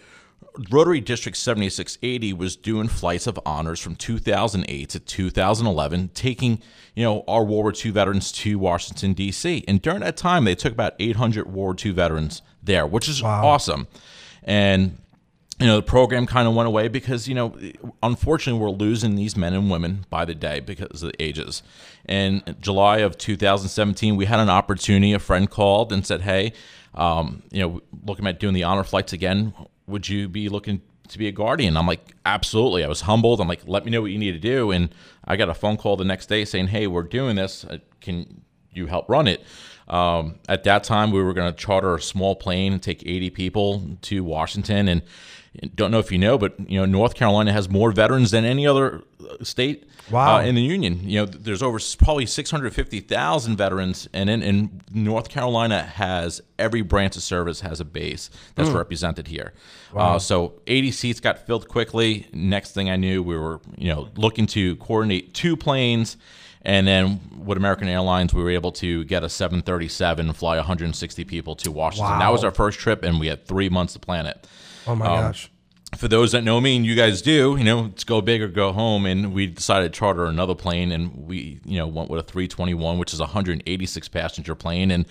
Rotary 0.71 1.01
District 1.01 1.37
7680 1.37 2.33
was 2.35 2.57
doing 2.57 2.89
flights 2.89 3.27
of 3.27 3.39
honors 3.47 3.81
from 3.81 3.97
2008 3.97 4.89
to 4.91 5.01
2011, 5.01 6.11
taking 6.15 6.61
you 6.95 7.05
know 7.05 7.25
our 7.27 7.43
World 7.43 7.49
War 7.49 7.73
II 7.73 7.91
veterans 7.93 8.33
to 8.33 8.59
Washington 8.59 9.15
D.C. 9.15 9.65
And 9.67 9.81
during 9.81 10.01
that 10.01 10.17
time, 10.17 10.45
they 10.45 10.55
took 10.55 10.73
about 10.73 10.95
800 10.99 11.47
World 11.47 11.55
War 11.55 11.77
II 11.83 11.93
veterans 11.93 12.43
there, 12.63 12.87
which 12.87 13.09
is 13.09 13.23
wow. 13.23 13.47
awesome. 13.47 13.89
And 14.43 14.99
you 15.63 15.69
know 15.69 15.77
the 15.77 15.83
program 15.83 16.27
kind 16.27 16.49
of 16.49 16.55
went 16.55 16.67
away 16.67 16.89
because 16.89 17.29
you 17.29 17.35
know 17.35 17.57
unfortunately 18.03 18.61
we're 18.61 18.71
losing 18.71 19.15
these 19.15 19.37
men 19.37 19.55
and 19.55 19.71
women 19.71 20.05
by 20.11 20.25
the 20.25 20.35
day 20.35 20.61
because 20.61 21.03
of 21.03 21.13
the 21.13 21.23
ages 21.23 21.63
and 22.07 22.57
july 22.61 22.99
of 22.99 23.17
2017 23.19 24.17
we 24.17 24.27
had 24.27 24.41
an 24.41 24.51
opportunity 24.51 25.13
a 25.13 25.19
friend 25.19 25.51
called 25.51 25.93
and 25.93 26.07
said 26.07 26.23
hey 26.23 26.53
um, 26.95 27.43
you 27.51 27.61
know 27.61 27.81
looking 28.07 28.27
at 28.27 28.39
doing 28.39 28.55
the 28.55 28.63
honor 28.63 28.85
flights 28.85 29.13
again 29.13 29.55
would 29.87 30.09
you 30.09 30.29
be 30.29 30.49
looking 30.49 30.81
to 31.13 31.19
be 31.19 31.29
a 31.29 31.33
guardian? 31.33 31.77
I'm 31.77 31.87
like, 31.87 32.15
absolutely. 32.25 32.85
I 32.85 32.89
was 32.89 33.03
humbled. 33.03 33.41
I'm 33.41 33.49
like, 33.49 33.63
let 33.67 33.85
me 33.85 33.91
know 33.91 34.01
what 34.01 34.11
you 34.11 34.19
need 34.19 34.33
to 34.33 34.39
do. 34.39 34.71
And 34.71 34.95
I 35.25 35.37
got 35.37 35.49
a 35.49 35.55
phone 35.55 35.77
call 35.77 35.97
the 35.97 36.05
next 36.05 36.27
day 36.27 36.45
saying, 36.45 36.69
hey, 36.69 36.87
we're 36.87 37.03
doing 37.03 37.37
this. 37.37 37.65
Uh, 37.65 37.79
can 38.01 38.43
you 38.73 38.87
help 38.87 39.09
run 39.09 39.29
it? 39.29 39.45
Um, 39.89 40.39
at 40.49 40.65
that 40.65 40.85
time, 40.85 41.11
we 41.11 41.23
were 41.23 41.35
going 41.35 41.53
to 41.53 41.59
charter 41.59 41.95
a 41.95 42.01
small 42.01 42.35
plane 42.35 42.73
and 42.73 42.83
take 42.83 43.03
80 43.05 43.31
people 43.31 43.99
to 44.03 44.25
Washington. 44.25 44.89
And 44.89 45.03
don't 45.75 45.91
know 45.91 45.99
if 45.99 46.11
you 46.11 46.19
know, 46.19 46.39
but 46.39 46.55
you 46.69 46.79
know 46.79 46.87
North 46.87 47.15
Carolina 47.15 47.53
has 47.53 47.69
more 47.69 47.93
veterans 47.93 48.31
than 48.31 48.45
any 48.45 48.67
other 48.67 49.03
uh, 49.21 49.45
state 49.45 49.87
wow. 50.11 50.37
uh, 50.37 50.43
in 50.43 50.55
the 50.55 50.63
union. 50.63 51.01
You 51.03 51.21
know, 51.21 51.27
there's 51.27 51.63
over 51.63 51.79
probably 51.99 52.25
650,000 52.25 53.57
veterans, 53.57 54.09
and 54.15 54.31
in, 54.31 54.43
in, 54.43 54.81
North 54.91 55.29
Carolina 55.29 55.83
has 55.83 56.41
every 56.59 56.81
branch 56.81 57.17
of 57.17 57.23
service 57.23 57.61
has 57.61 57.81
a 57.81 57.85
base 57.85 58.31
that's 58.55 58.71
mm. 58.71 58.75
represented 58.75 59.29
here. 59.29 59.53
Wow. 59.93 60.17
Uh, 60.17 60.19
so 60.19 60.61
80 60.67 60.91
seats 60.91 61.21
got 61.21 61.47
filled 61.47 61.69
quickly. 61.69 62.27
Next 62.33 62.73
thing 62.73 62.89
I 62.89 62.97
knew, 62.97 63.23
we 63.23 63.37
were 63.37 63.61
you 63.77 63.89
know 63.89 64.09
looking 64.17 64.47
to 64.49 64.77
coordinate 64.77 65.35
two 65.35 65.57
planes. 65.57 66.17
And 66.65 66.87
then 66.87 67.21
with 67.45 67.59
American 67.59 67.89
Airlines, 67.89 68.33
we 68.33 68.41
were 68.41 68.51
able 68.51 68.71
to 68.73 69.03
get 69.05 69.25
a 69.25 69.29
737 69.29 70.33
fly 70.33 70.57
160 70.57 71.25
people 71.25 71.57
to 71.57 71.73
Washington. 71.73 72.13
Wow. 72.13 72.19
That 72.21 72.31
was 72.31 72.45
our 72.45 72.53
first 72.53 72.79
trip, 72.79 73.03
and 73.03 73.19
we 73.19 73.27
had 73.27 73.45
three 73.47 73.69
months 73.69 73.95
to 73.95 73.99
plan 73.99 74.27
it. 74.27 74.47
Oh 74.87 74.95
my 74.95 75.07
um, 75.07 75.21
gosh. 75.21 75.51
For 75.97 76.09
those 76.09 76.33
that 76.33 76.43
know 76.43 76.59
me, 76.61 76.77
and 76.77 76.87
you 76.87 76.95
guys 76.95 77.21
do, 77.21 77.57
you 77.59 77.65
know, 77.65 77.87
it's 77.87 78.05
go 78.05 78.23
big 78.23 78.41
or 78.41 78.49
go 78.49 78.73
home. 78.73 79.05
And 79.05 79.35
we 79.35 79.47
decided 79.47 79.93
to 79.93 79.99
charter 79.99 80.25
another 80.25 80.55
plane, 80.55 80.91
and 80.91 81.15
we, 81.27 81.61
you 81.65 81.79
know, 81.79 81.87
went 81.87 82.09
with 82.09 82.21
a 82.21 82.23
321, 82.23 82.99
which 82.99 83.13
is 83.13 83.21
a 83.21 83.25
186 83.25 84.09
passenger 84.09 84.55
plane, 84.55 84.91
and 84.91 85.05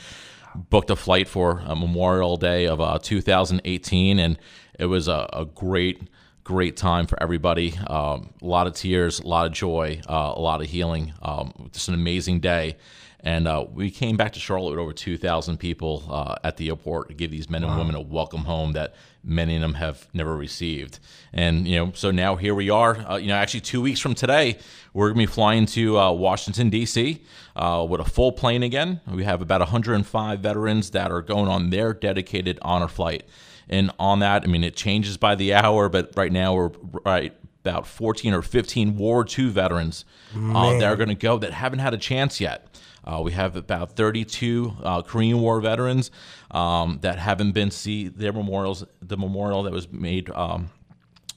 booked 0.55 0.89
a 0.89 0.95
flight 0.95 1.27
for 1.27 1.61
a 1.65 1.75
Memorial 1.75 2.35
Day 2.35 2.65
of 2.65 2.81
uh, 2.81 2.97
2018, 2.99 4.19
and 4.19 4.39
it 4.79 4.85
was 4.85 5.07
a, 5.07 5.29
a 5.33 5.45
great 5.45 6.01
great 6.43 6.75
time 6.75 7.05
for 7.05 7.21
everybody. 7.21 7.77
Um, 7.87 8.33
a 8.41 8.45
lot 8.45 8.67
of 8.67 8.73
tears, 8.73 9.19
a 9.19 9.27
lot 9.27 9.45
of 9.45 9.53
joy, 9.53 10.01
uh, 10.09 10.33
a 10.35 10.41
lot 10.41 10.61
of 10.61 10.67
healing. 10.67 11.13
Um, 11.21 11.69
just 11.71 11.87
an 11.87 11.93
amazing 11.93 12.39
day. 12.39 12.77
And 13.23 13.47
uh, 13.47 13.65
we 13.71 13.91
came 13.91 14.17
back 14.17 14.33
to 14.33 14.39
Charlotte 14.39 14.71
with 14.71 14.79
over 14.79 14.93
2,000 14.93 15.57
people 15.57 16.03
uh, 16.09 16.35
at 16.43 16.57
the 16.57 16.69
airport 16.69 17.09
to 17.09 17.13
give 17.13 17.29
these 17.29 17.49
men 17.49 17.63
and 17.63 17.77
women 17.77 17.95
a 17.95 18.01
welcome 18.01 18.41
home 18.41 18.73
that 18.73 18.95
many 19.23 19.55
of 19.55 19.61
them 19.61 19.75
have 19.75 20.07
never 20.13 20.35
received. 20.35 20.99
And, 21.33 21.67
you 21.67 21.77
know, 21.77 21.91
so 21.93 22.11
now 22.11 22.35
here 22.35 22.55
we 22.55 22.69
are. 22.69 22.97
Uh, 22.97 23.17
you 23.17 23.27
know, 23.27 23.35
actually, 23.35 23.61
two 23.61 23.81
weeks 23.81 23.99
from 23.99 24.15
today, 24.15 24.57
we're 24.93 25.07
going 25.07 25.25
to 25.25 25.27
be 25.27 25.33
flying 25.33 25.65
to 25.67 25.99
uh, 25.99 26.11
Washington, 26.11 26.69
D.C. 26.69 27.21
Uh, 27.55 27.85
with 27.87 28.01
a 28.01 28.05
full 28.05 28.31
plane 28.31 28.63
again. 28.63 29.01
We 29.07 29.23
have 29.23 29.41
about 29.41 29.61
105 29.61 30.39
veterans 30.39 30.91
that 30.91 31.11
are 31.11 31.21
going 31.21 31.47
on 31.47 31.69
their 31.69 31.93
dedicated 31.93 32.59
honor 32.61 32.87
flight. 32.87 33.23
And 33.69 33.91
on 33.99 34.19
that, 34.19 34.43
I 34.43 34.47
mean, 34.47 34.63
it 34.63 34.75
changes 34.75 35.17
by 35.17 35.35
the 35.35 35.53
hour, 35.53 35.87
but 35.87 36.11
right 36.15 36.31
now 36.31 36.53
we're 36.53 36.71
right 37.05 37.33
about 37.63 37.85
14 37.87 38.33
or 38.33 38.41
15 38.41 38.97
War 38.97 39.25
II 39.25 39.49
veterans 39.49 40.03
uh, 40.35 40.79
that 40.79 40.83
are 40.83 40.95
going 40.95 41.09
to 41.09 41.15
go 41.15 41.37
that 41.37 41.53
haven't 41.53 41.79
had 41.79 41.93
a 41.93 41.97
chance 41.97 42.41
yet. 42.41 42.67
Uh, 43.03 43.21
we 43.23 43.31
have 43.31 43.55
about 43.55 43.95
32 43.95 44.77
uh, 44.83 45.01
Korean 45.01 45.41
War 45.41 45.59
veterans 45.59 46.11
um, 46.51 46.99
that 47.01 47.17
haven't 47.17 47.53
been 47.53 47.71
see 47.71 48.07
their 48.07 48.33
memorials. 48.33 48.85
The 49.01 49.17
memorial 49.17 49.63
that 49.63 49.73
was 49.73 49.91
made 49.91 50.29
um, 50.31 50.69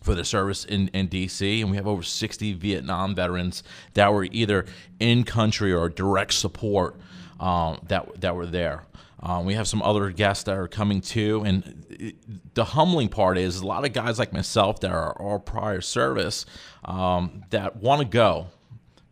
for 0.02 0.14
the 0.14 0.24
service 0.24 0.64
in, 0.66 0.88
in 0.88 1.08
DC, 1.08 1.60
and 1.60 1.70
we 1.70 1.76
have 1.76 1.86
over 1.86 2.02
60 2.02 2.52
Vietnam 2.54 3.14
veterans 3.14 3.62
that 3.94 4.12
were 4.12 4.24
either 4.24 4.66
in 5.00 5.24
country 5.24 5.72
or 5.72 5.88
direct 5.88 6.34
support 6.34 7.00
um, 7.40 7.80
that 7.88 8.20
that 8.20 8.36
were 8.36 8.46
there. 8.46 8.84
Um, 9.20 9.46
we 9.46 9.54
have 9.54 9.66
some 9.66 9.80
other 9.80 10.10
guests 10.10 10.44
that 10.44 10.56
are 10.56 10.68
coming 10.68 11.00
too, 11.00 11.42
and 11.46 12.12
the 12.52 12.64
humbling 12.64 13.08
part 13.08 13.38
is 13.38 13.56
a 13.56 13.66
lot 13.66 13.86
of 13.86 13.94
guys 13.94 14.18
like 14.18 14.34
myself 14.34 14.80
that 14.80 14.90
are 14.90 15.18
all 15.18 15.38
prior 15.38 15.80
service 15.80 16.44
um, 16.84 17.42
that 17.48 17.76
want 17.76 18.02
to 18.02 18.06
go, 18.06 18.48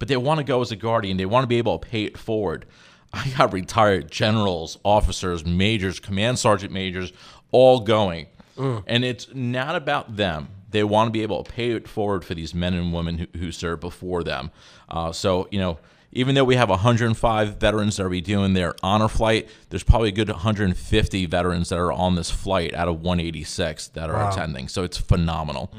but 0.03 0.09
they 0.09 0.17
want 0.17 0.39
to 0.39 0.43
go 0.43 0.61
as 0.61 0.73
a 0.73 0.75
guardian. 0.75 1.17
They 1.17 1.27
want 1.27 1.45
to 1.45 1.47
be 1.47 1.59
able 1.59 1.79
to 1.79 1.89
pay 1.89 2.03
it 2.03 2.19
forward. 2.19 2.67
I 3.13 3.33
got 3.39 3.53
retired 3.53 4.11
generals, 4.11 4.77
officers, 4.83 5.47
majors, 5.47 6.01
command 6.01 6.41
sergeant 6.41 6.73
majors, 6.73 7.13
all 7.53 7.79
going. 7.79 8.27
Mm. 8.57 8.83
And 8.89 9.05
it's 9.05 9.33
not 9.33 9.77
about 9.77 10.17
them. 10.17 10.49
They 10.69 10.83
want 10.83 11.07
to 11.07 11.13
be 11.13 11.23
able 11.23 11.45
to 11.45 11.53
pay 11.53 11.71
it 11.71 11.87
forward 11.87 12.25
for 12.25 12.35
these 12.35 12.53
men 12.53 12.75
and 12.75 12.93
women 12.93 13.19
who, 13.19 13.39
who 13.39 13.53
served 13.53 13.81
before 13.81 14.25
them. 14.25 14.51
Uh, 14.89 15.13
so, 15.13 15.47
you 15.53 15.61
know, 15.61 15.79
even 16.11 16.35
though 16.35 16.43
we 16.43 16.57
have 16.57 16.69
105 16.69 17.59
veterans 17.59 17.97
that 17.97 18.05
are 18.05 18.21
doing 18.23 18.55
their 18.55 18.75
honor 18.83 19.07
flight, 19.07 19.49
there's 19.71 19.85
probably 19.85 20.09
a 20.09 20.13
good 20.13 20.29
150 20.29 21.27
veterans 21.27 21.69
that 21.69 21.79
are 21.79 21.93
on 21.93 22.17
this 22.17 22.29
flight 22.29 22.75
out 22.75 22.89
of 22.89 23.03
186 23.03 23.87
that 23.87 24.11
are 24.11 24.17
wow. 24.17 24.31
attending. 24.33 24.67
So 24.67 24.83
it's 24.83 24.99
phenomenal. 24.99 25.73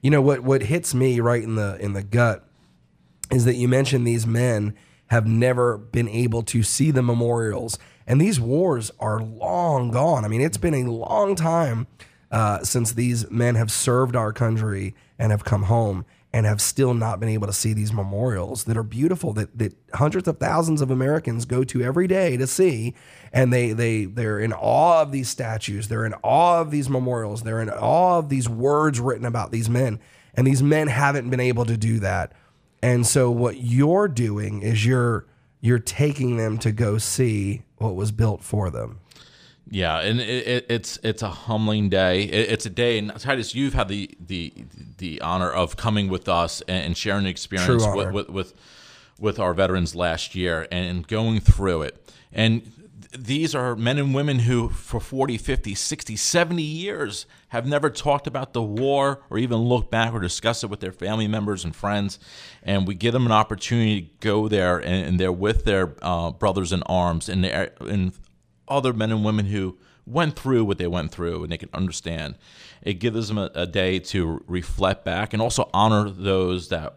You 0.00 0.10
know 0.10 0.22
what? 0.22 0.40
What 0.40 0.62
hits 0.62 0.94
me 0.94 1.20
right 1.20 1.42
in 1.42 1.56
the 1.56 1.76
in 1.78 1.92
the 1.92 2.02
gut 2.02 2.46
is 3.30 3.44
that 3.44 3.56
you 3.56 3.68
mentioned 3.68 4.06
these 4.06 4.26
men 4.26 4.74
have 5.06 5.26
never 5.26 5.76
been 5.76 6.08
able 6.08 6.42
to 6.42 6.62
see 6.62 6.90
the 6.90 7.02
memorials. 7.02 7.78
And 8.06 8.20
these 8.20 8.40
wars 8.40 8.90
are 9.00 9.20
long 9.20 9.90
gone. 9.90 10.24
I 10.24 10.28
mean, 10.28 10.40
it's 10.40 10.56
been 10.56 10.74
a 10.74 10.90
long 10.90 11.34
time 11.34 11.86
uh, 12.30 12.62
since 12.62 12.92
these 12.92 13.28
men 13.30 13.56
have 13.56 13.72
served 13.72 14.14
our 14.14 14.32
country 14.32 14.94
and 15.18 15.32
have 15.32 15.44
come 15.44 15.64
home 15.64 16.04
and 16.32 16.46
have 16.46 16.60
still 16.60 16.94
not 16.94 17.18
been 17.18 17.28
able 17.28 17.48
to 17.48 17.52
see 17.52 17.72
these 17.72 17.92
memorials 17.92 18.64
that 18.64 18.76
are 18.76 18.84
beautiful 18.84 19.32
that, 19.32 19.58
that 19.58 19.74
hundreds 19.94 20.28
of 20.28 20.38
thousands 20.38 20.80
of 20.80 20.90
Americans 20.90 21.44
go 21.44 21.64
to 21.64 21.82
every 21.82 22.06
day 22.06 22.36
to 22.36 22.46
see. 22.46 22.94
And 23.32 23.52
they 23.52 23.72
they 23.72 24.04
they're 24.04 24.38
in 24.38 24.52
awe 24.52 25.02
of 25.02 25.10
these 25.10 25.28
statues. 25.28 25.88
They're 25.88 26.06
in 26.06 26.14
awe 26.22 26.60
of 26.60 26.70
these 26.70 26.88
memorials. 26.88 27.42
They're 27.42 27.60
in 27.60 27.70
awe 27.70 28.18
of 28.18 28.28
these 28.28 28.48
words 28.48 29.00
written 29.00 29.26
about 29.26 29.50
these 29.50 29.68
men. 29.68 29.98
And 30.34 30.46
these 30.46 30.62
men 30.62 30.86
haven't 30.86 31.30
been 31.30 31.40
able 31.40 31.64
to 31.64 31.76
do 31.76 31.98
that 31.98 32.32
and 32.82 33.06
so 33.06 33.30
what 33.30 33.58
you're 33.58 34.08
doing 34.08 34.62
is 34.62 34.84
you're 34.84 35.26
you're 35.60 35.78
taking 35.78 36.36
them 36.36 36.58
to 36.58 36.72
go 36.72 36.98
see 36.98 37.62
what 37.76 37.94
was 37.94 38.12
built 38.12 38.42
for 38.42 38.70
them. 38.70 39.00
Yeah, 39.72 40.00
and 40.00 40.20
it, 40.20 40.48
it, 40.48 40.66
it's 40.68 40.98
it's 41.02 41.22
a 41.22 41.30
humbling 41.30 41.88
day. 41.90 42.22
It, 42.22 42.50
it's 42.50 42.66
a 42.66 42.70
day, 42.70 42.98
and 42.98 43.14
Titus, 43.18 43.54
you've 43.54 43.74
had 43.74 43.88
the 43.88 44.10
the 44.18 44.52
the 44.98 45.20
honor 45.20 45.50
of 45.50 45.76
coming 45.76 46.08
with 46.08 46.28
us 46.28 46.60
and, 46.62 46.86
and 46.86 46.96
sharing 46.96 47.24
the 47.24 47.30
experience 47.30 47.86
with, 47.94 48.12
with, 48.12 48.28
with 48.30 48.54
with 49.20 49.38
our 49.38 49.54
veterans 49.54 49.94
last 49.94 50.34
year 50.34 50.66
and 50.72 51.06
going 51.06 51.40
through 51.40 51.82
it. 51.82 52.12
And 52.32 52.89
these 53.16 53.54
are 53.54 53.76
men 53.76 53.98
and 53.98 54.14
women 54.14 54.40
who, 54.40 54.68
for 54.68 55.00
40, 55.00 55.38
50, 55.38 55.74
60, 55.74 56.16
70 56.16 56.62
years, 56.62 57.26
have 57.48 57.66
never 57.66 57.90
talked 57.90 58.26
about 58.26 58.52
the 58.52 58.62
war 58.62 59.22
or 59.30 59.38
even 59.38 59.58
looked 59.58 59.90
back 59.90 60.12
or 60.12 60.20
discussed 60.20 60.64
it 60.64 60.68
with 60.68 60.80
their 60.80 60.92
family 60.92 61.28
members 61.28 61.64
and 61.64 61.74
friends. 61.74 62.18
And 62.62 62.86
we 62.86 62.94
give 62.94 63.12
them 63.12 63.26
an 63.26 63.32
opportunity 63.32 64.02
to 64.02 64.08
go 64.20 64.48
there 64.48 64.78
and, 64.78 65.06
and 65.06 65.20
they're 65.20 65.32
with 65.32 65.64
their 65.64 65.94
uh, 66.02 66.30
brothers 66.30 66.72
in 66.72 66.82
arms 66.84 67.28
and, 67.28 67.44
and 67.44 68.12
other 68.68 68.92
men 68.92 69.10
and 69.10 69.24
women 69.24 69.46
who 69.46 69.78
went 70.06 70.36
through 70.36 70.64
what 70.64 70.78
they 70.78 70.86
went 70.86 71.12
through 71.12 71.42
and 71.42 71.52
they 71.52 71.58
can 71.58 71.70
understand. 71.72 72.36
It 72.82 72.94
gives 72.94 73.28
them 73.28 73.38
a, 73.38 73.50
a 73.54 73.66
day 73.66 73.98
to 73.98 74.42
reflect 74.46 75.04
back 75.04 75.32
and 75.32 75.40
also 75.40 75.70
honor 75.72 76.10
those 76.10 76.68
that 76.68 76.96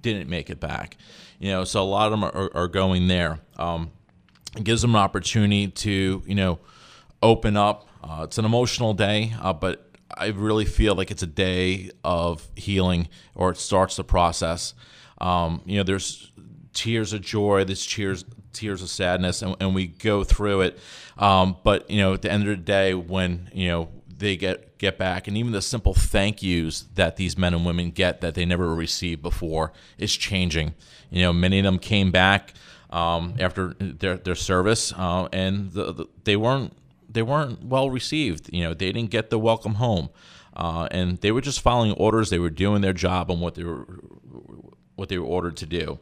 didn't 0.00 0.28
make 0.28 0.50
it 0.50 0.60
back. 0.60 0.96
You 1.38 1.50
know, 1.50 1.64
so 1.64 1.82
a 1.82 1.84
lot 1.84 2.06
of 2.06 2.12
them 2.12 2.24
are, 2.24 2.50
are 2.54 2.68
going 2.68 3.08
there. 3.08 3.40
Um, 3.56 3.90
it 4.56 4.64
gives 4.64 4.82
them 4.82 4.94
an 4.94 5.00
opportunity 5.00 5.68
to 5.68 6.22
you 6.26 6.34
know 6.34 6.58
open 7.22 7.56
up. 7.56 7.88
Uh, 8.02 8.22
it's 8.24 8.38
an 8.38 8.44
emotional 8.44 8.94
day, 8.94 9.32
uh, 9.40 9.52
but 9.52 9.88
I 10.16 10.28
really 10.28 10.64
feel 10.64 10.94
like 10.94 11.10
it's 11.10 11.22
a 11.22 11.26
day 11.28 11.90
of 12.04 12.46
healing, 12.56 13.08
or 13.34 13.50
it 13.50 13.56
starts 13.56 13.96
the 13.96 14.04
process. 14.04 14.74
Um, 15.18 15.62
you 15.64 15.76
know, 15.76 15.84
there's 15.84 16.32
tears 16.72 17.12
of 17.12 17.22
joy, 17.22 17.64
there's 17.64 17.86
tears 17.86 18.24
tears 18.52 18.82
of 18.82 18.90
sadness, 18.90 19.42
and, 19.42 19.56
and 19.60 19.74
we 19.74 19.86
go 19.86 20.24
through 20.24 20.62
it. 20.62 20.78
Um, 21.16 21.56
but 21.64 21.88
you 21.90 21.98
know, 21.98 22.14
at 22.14 22.22
the 22.22 22.30
end 22.30 22.42
of 22.42 22.48
the 22.48 22.56
day, 22.56 22.94
when 22.94 23.50
you 23.52 23.68
know 23.68 23.88
they 24.08 24.36
get 24.36 24.78
get 24.78 24.98
back, 24.98 25.28
and 25.28 25.36
even 25.36 25.52
the 25.52 25.62
simple 25.62 25.94
thank 25.94 26.42
yous 26.42 26.82
that 26.94 27.16
these 27.16 27.38
men 27.38 27.54
and 27.54 27.64
women 27.64 27.90
get 27.90 28.20
that 28.20 28.34
they 28.34 28.44
never 28.44 28.74
received 28.74 29.22
before 29.22 29.72
is 29.98 30.14
changing. 30.16 30.74
You 31.10 31.22
know, 31.22 31.32
many 31.32 31.58
of 31.58 31.64
them 31.64 31.78
came 31.78 32.10
back 32.10 32.54
um, 32.92 33.34
after 33.40 33.74
their 33.78 34.16
their 34.18 34.34
service, 34.34 34.92
uh, 34.92 35.28
and 35.32 35.72
the, 35.72 35.92
the, 35.92 36.06
they 36.24 36.36
weren't 36.36 36.74
they 37.08 37.22
weren't 37.22 37.64
well 37.64 37.90
received. 37.90 38.52
You 38.52 38.64
know, 38.64 38.74
they 38.74 38.92
didn't 38.92 39.10
get 39.10 39.30
the 39.30 39.38
welcome 39.38 39.74
home, 39.74 40.10
uh, 40.54 40.88
and 40.90 41.18
they 41.18 41.32
were 41.32 41.40
just 41.40 41.60
following 41.60 41.92
orders. 41.92 42.30
They 42.30 42.38
were 42.38 42.50
doing 42.50 42.82
their 42.82 42.92
job 42.92 43.30
and 43.30 43.40
what 43.40 43.54
they 43.54 43.64
were 43.64 43.86
what 44.94 45.08
they 45.08 45.18
were 45.18 45.26
ordered 45.26 45.56
to 45.56 45.66
do. 45.66 45.98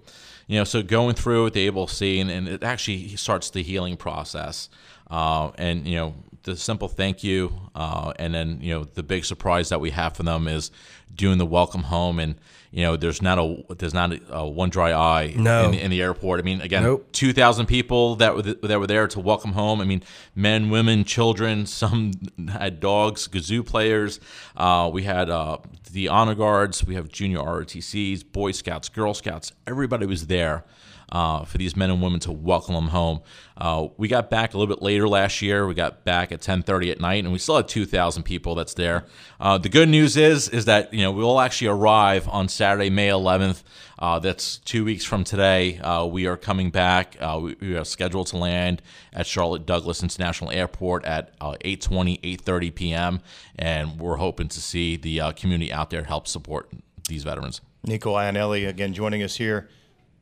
You 0.48 0.58
know, 0.58 0.64
so 0.64 0.82
going 0.82 1.14
through 1.14 1.46
it, 1.46 1.52
they 1.54 1.60
able 1.62 1.86
to 1.86 2.18
and, 2.18 2.28
and 2.28 2.48
it 2.48 2.64
actually 2.64 3.14
starts 3.16 3.50
the 3.50 3.62
healing 3.62 3.96
process. 3.96 4.68
Uh, 5.08 5.52
and 5.56 5.86
you 5.86 5.96
know, 5.96 6.14
the 6.44 6.56
simple 6.56 6.88
thank 6.88 7.22
you, 7.22 7.52
uh, 7.74 8.12
and 8.18 8.32
then 8.34 8.60
you 8.62 8.74
know, 8.74 8.84
the 8.84 9.02
big 9.02 9.24
surprise 9.24 9.68
that 9.68 9.80
we 9.80 9.90
have 9.90 10.16
for 10.16 10.22
them 10.22 10.48
is 10.48 10.70
doing 11.14 11.38
the 11.38 11.46
welcome 11.46 11.82
home 11.84 12.18
and 12.18 12.36
you 12.72 12.84
know, 12.84 12.96
there's 12.96 13.20
not 13.20 13.36
a 13.36 13.64
there's 13.78 13.92
not 13.94 14.12
a, 14.12 14.20
a 14.32 14.48
one 14.48 14.70
dry 14.70 14.92
eye 14.92 15.34
No. 15.36 15.64
in, 15.64 15.70
the, 15.72 15.80
in 15.84 15.90
the 15.90 16.00
airport. 16.00 16.38
I 16.38 16.44
mean, 16.44 16.60
again, 16.60 16.84
Nope. 16.84 17.08
two 17.10 17.32
thousand 17.32 17.66
people 17.66 18.14
that 18.16 18.36
were 18.36 18.42
that 18.42 18.78
were 18.78 18.86
there 18.86 19.08
to 19.08 19.18
welcome 19.18 19.52
home. 19.54 19.80
I 19.80 19.84
mean, 19.84 20.04
men, 20.36 20.70
women, 20.70 21.02
children. 21.02 21.66
Some 21.66 22.12
had 22.48 22.78
dogs, 22.78 23.26
kazoo 23.26 23.66
players. 23.66 24.20
Uh, 24.56 24.88
we 24.92 25.02
had 25.02 25.28
uh, 25.28 25.58
the 25.90 26.06
honor 26.06 26.36
guards. 26.36 26.84
We 26.86 26.94
have 26.94 27.08
junior 27.08 27.38
ROTCs, 27.40 28.30
Boy 28.30 28.52
Scouts, 28.52 28.88
Girl 28.88 29.14
Scouts. 29.14 29.50
Everybody 29.66 30.06
was 30.06 30.28
there. 30.28 30.64
Uh, 31.12 31.44
for 31.44 31.58
these 31.58 31.76
men 31.76 31.90
and 31.90 32.00
women 32.00 32.20
to 32.20 32.30
welcome 32.30 32.74
them 32.74 32.88
home, 32.88 33.20
uh, 33.56 33.88
we 33.96 34.08
got 34.08 34.30
back 34.30 34.54
a 34.54 34.58
little 34.58 34.72
bit 34.74 34.82
later 34.82 35.08
last 35.08 35.42
year. 35.42 35.66
We 35.66 35.74
got 35.74 36.04
back 36.04 36.32
at 36.32 36.40
10:30 36.40 36.90
at 36.90 37.00
night, 37.00 37.24
and 37.24 37.32
we 37.32 37.38
still 37.38 37.56
had 37.56 37.68
2,000 37.68 38.22
people 38.22 38.54
that's 38.54 38.74
there. 38.74 39.04
Uh, 39.38 39.58
the 39.58 39.68
good 39.68 39.88
news 39.88 40.16
is, 40.16 40.48
is 40.48 40.64
that 40.64 40.92
you 40.94 41.02
know 41.02 41.12
we'll 41.12 41.40
actually 41.40 41.68
arrive 41.68 42.28
on 42.28 42.48
Saturday, 42.48 42.90
May 42.90 43.08
11th. 43.08 43.62
Uh, 43.98 44.18
that's 44.18 44.58
two 44.58 44.84
weeks 44.84 45.04
from 45.04 45.24
today. 45.24 45.78
Uh, 45.78 46.06
we 46.06 46.26
are 46.26 46.36
coming 46.36 46.70
back. 46.70 47.16
Uh, 47.20 47.38
we, 47.42 47.56
we 47.60 47.76
are 47.76 47.84
scheduled 47.84 48.28
to 48.28 48.38
land 48.38 48.80
at 49.12 49.26
Charlotte 49.26 49.66
Douglas 49.66 50.02
International 50.02 50.50
Airport 50.50 51.04
at 51.04 51.34
uh, 51.40 51.56
8:20, 51.64 52.20
8:30 52.22 52.74
p.m. 52.74 53.20
And 53.58 54.00
we're 54.00 54.16
hoping 54.16 54.48
to 54.48 54.60
see 54.60 54.96
the 54.96 55.32
community 55.36 55.72
out 55.72 55.90
there 55.90 56.04
help 56.04 56.26
support 56.26 56.70
these 57.08 57.24
veterans. 57.24 57.60
Nico 57.84 58.14
Iannelli 58.14 58.68
again 58.68 58.92
joining 58.94 59.22
us 59.22 59.36
here. 59.36 59.68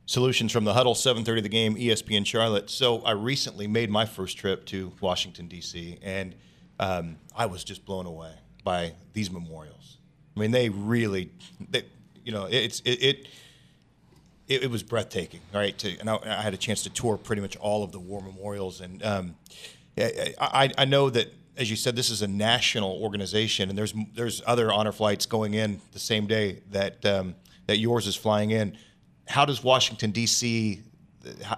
Solutions 0.09 0.51
from 0.51 0.63
the 0.63 0.73
Huddle, 0.73 0.95
7:30 0.95 1.43
the 1.43 1.49
game, 1.49 1.75
ESPN 1.75 2.25
Charlotte. 2.25 2.71
So 2.71 3.01
I 3.01 3.11
recently 3.11 3.67
made 3.67 3.91
my 3.91 4.07
first 4.07 4.39
trip 4.39 4.65
to 4.65 4.91
Washington 5.01 5.47
D.C. 5.47 5.99
and 6.01 6.33
um, 6.79 7.17
I 7.35 7.45
was 7.45 7.63
just 7.63 7.85
blown 7.85 8.07
away 8.07 8.33
by 8.63 8.93
these 9.13 9.29
memorials. 9.29 9.99
I 10.35 10.39
mean, 10.39 10.49
they 10.49 10.69
really, 10.69 11.29
they, 11.69 11.83
you 12.25 12.31
know, 12.31 12.47
it's 12.49 12.79
it. 12.85 13.03
it 13.03 13.27
it, 14.47 14.63
it 14.63 14.71
was 14.71 14.81
breathtaking, 14.81 15.41
right? 15.53 15.77
To, 15.77 15.95
and 15.99 16.09
I, 16.09 16.17
I 16.25 16.41
had 16.41 16.55
a 16.55 16.57
chance 16.57 16.81
to 16.81 16.89
tour 16.89 17.15
pretty 17.17 17.43
much 17.43 17.55
all 17.57 17.83
of 17.83 17.91
the 17.91 17.99
war 17.99 18.19
memorials, 18.19 18.81
and 18.81 19.05
um, 19.05 19.35
I, 19.95 20.33
I, 20.41 20.71
I 20.75 20.85
know 20.85 21.11
that, 21.11 21.31
as 21.55 21.69
you 21.69 21.75
said, 21.75 21.95
this 21.95 22.09
is 22.09 22.23
a 22.23 22.27
national 22.27 22.99
organization, 22.99 23.69
and 23.69 23.77
there's 23.77 23.93
there's 24.15 24.41
other 24.47 24.73
honor 24.73 24.91
flights 24.91 25.27
going 25.27 25.53
in 25.53 25.81
the 25.91 25.99
same 25.99 26.25
day 26.25 26.61
that 26.71 27.05
um, 27.05 27.35
that 27.67 27.77
yours 27.77 28.07
is 28.07 28.15
flying 28.15 28.49
in. 28.49 28.75
How 29.29 29.45
does 29.45 29.63
Washington 29.63 30.11
D.C. 30.11 30.81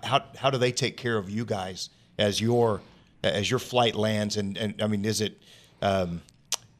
how 0.03 0.23
how 0.37 0.49
do 0.49 0.57
they 0.57 0.71
take 0.71 0.97
care 0.97 1.17
of 1.17 1.29
you 1.29 1.45
guys 1.45 1.89
as 2.19 2.39
your 2.39 2.81
as 3.23 3.49
your 3.49 3.59
flight 3.59 3.95
lands? 3.95 4.37
And, 4.37 4.57
and 4.57 4.81
I 4.81 4.87
mean, 4.87 5.05
is 5.05 5.21
it 5.21 5.41
um, 5.81 6.21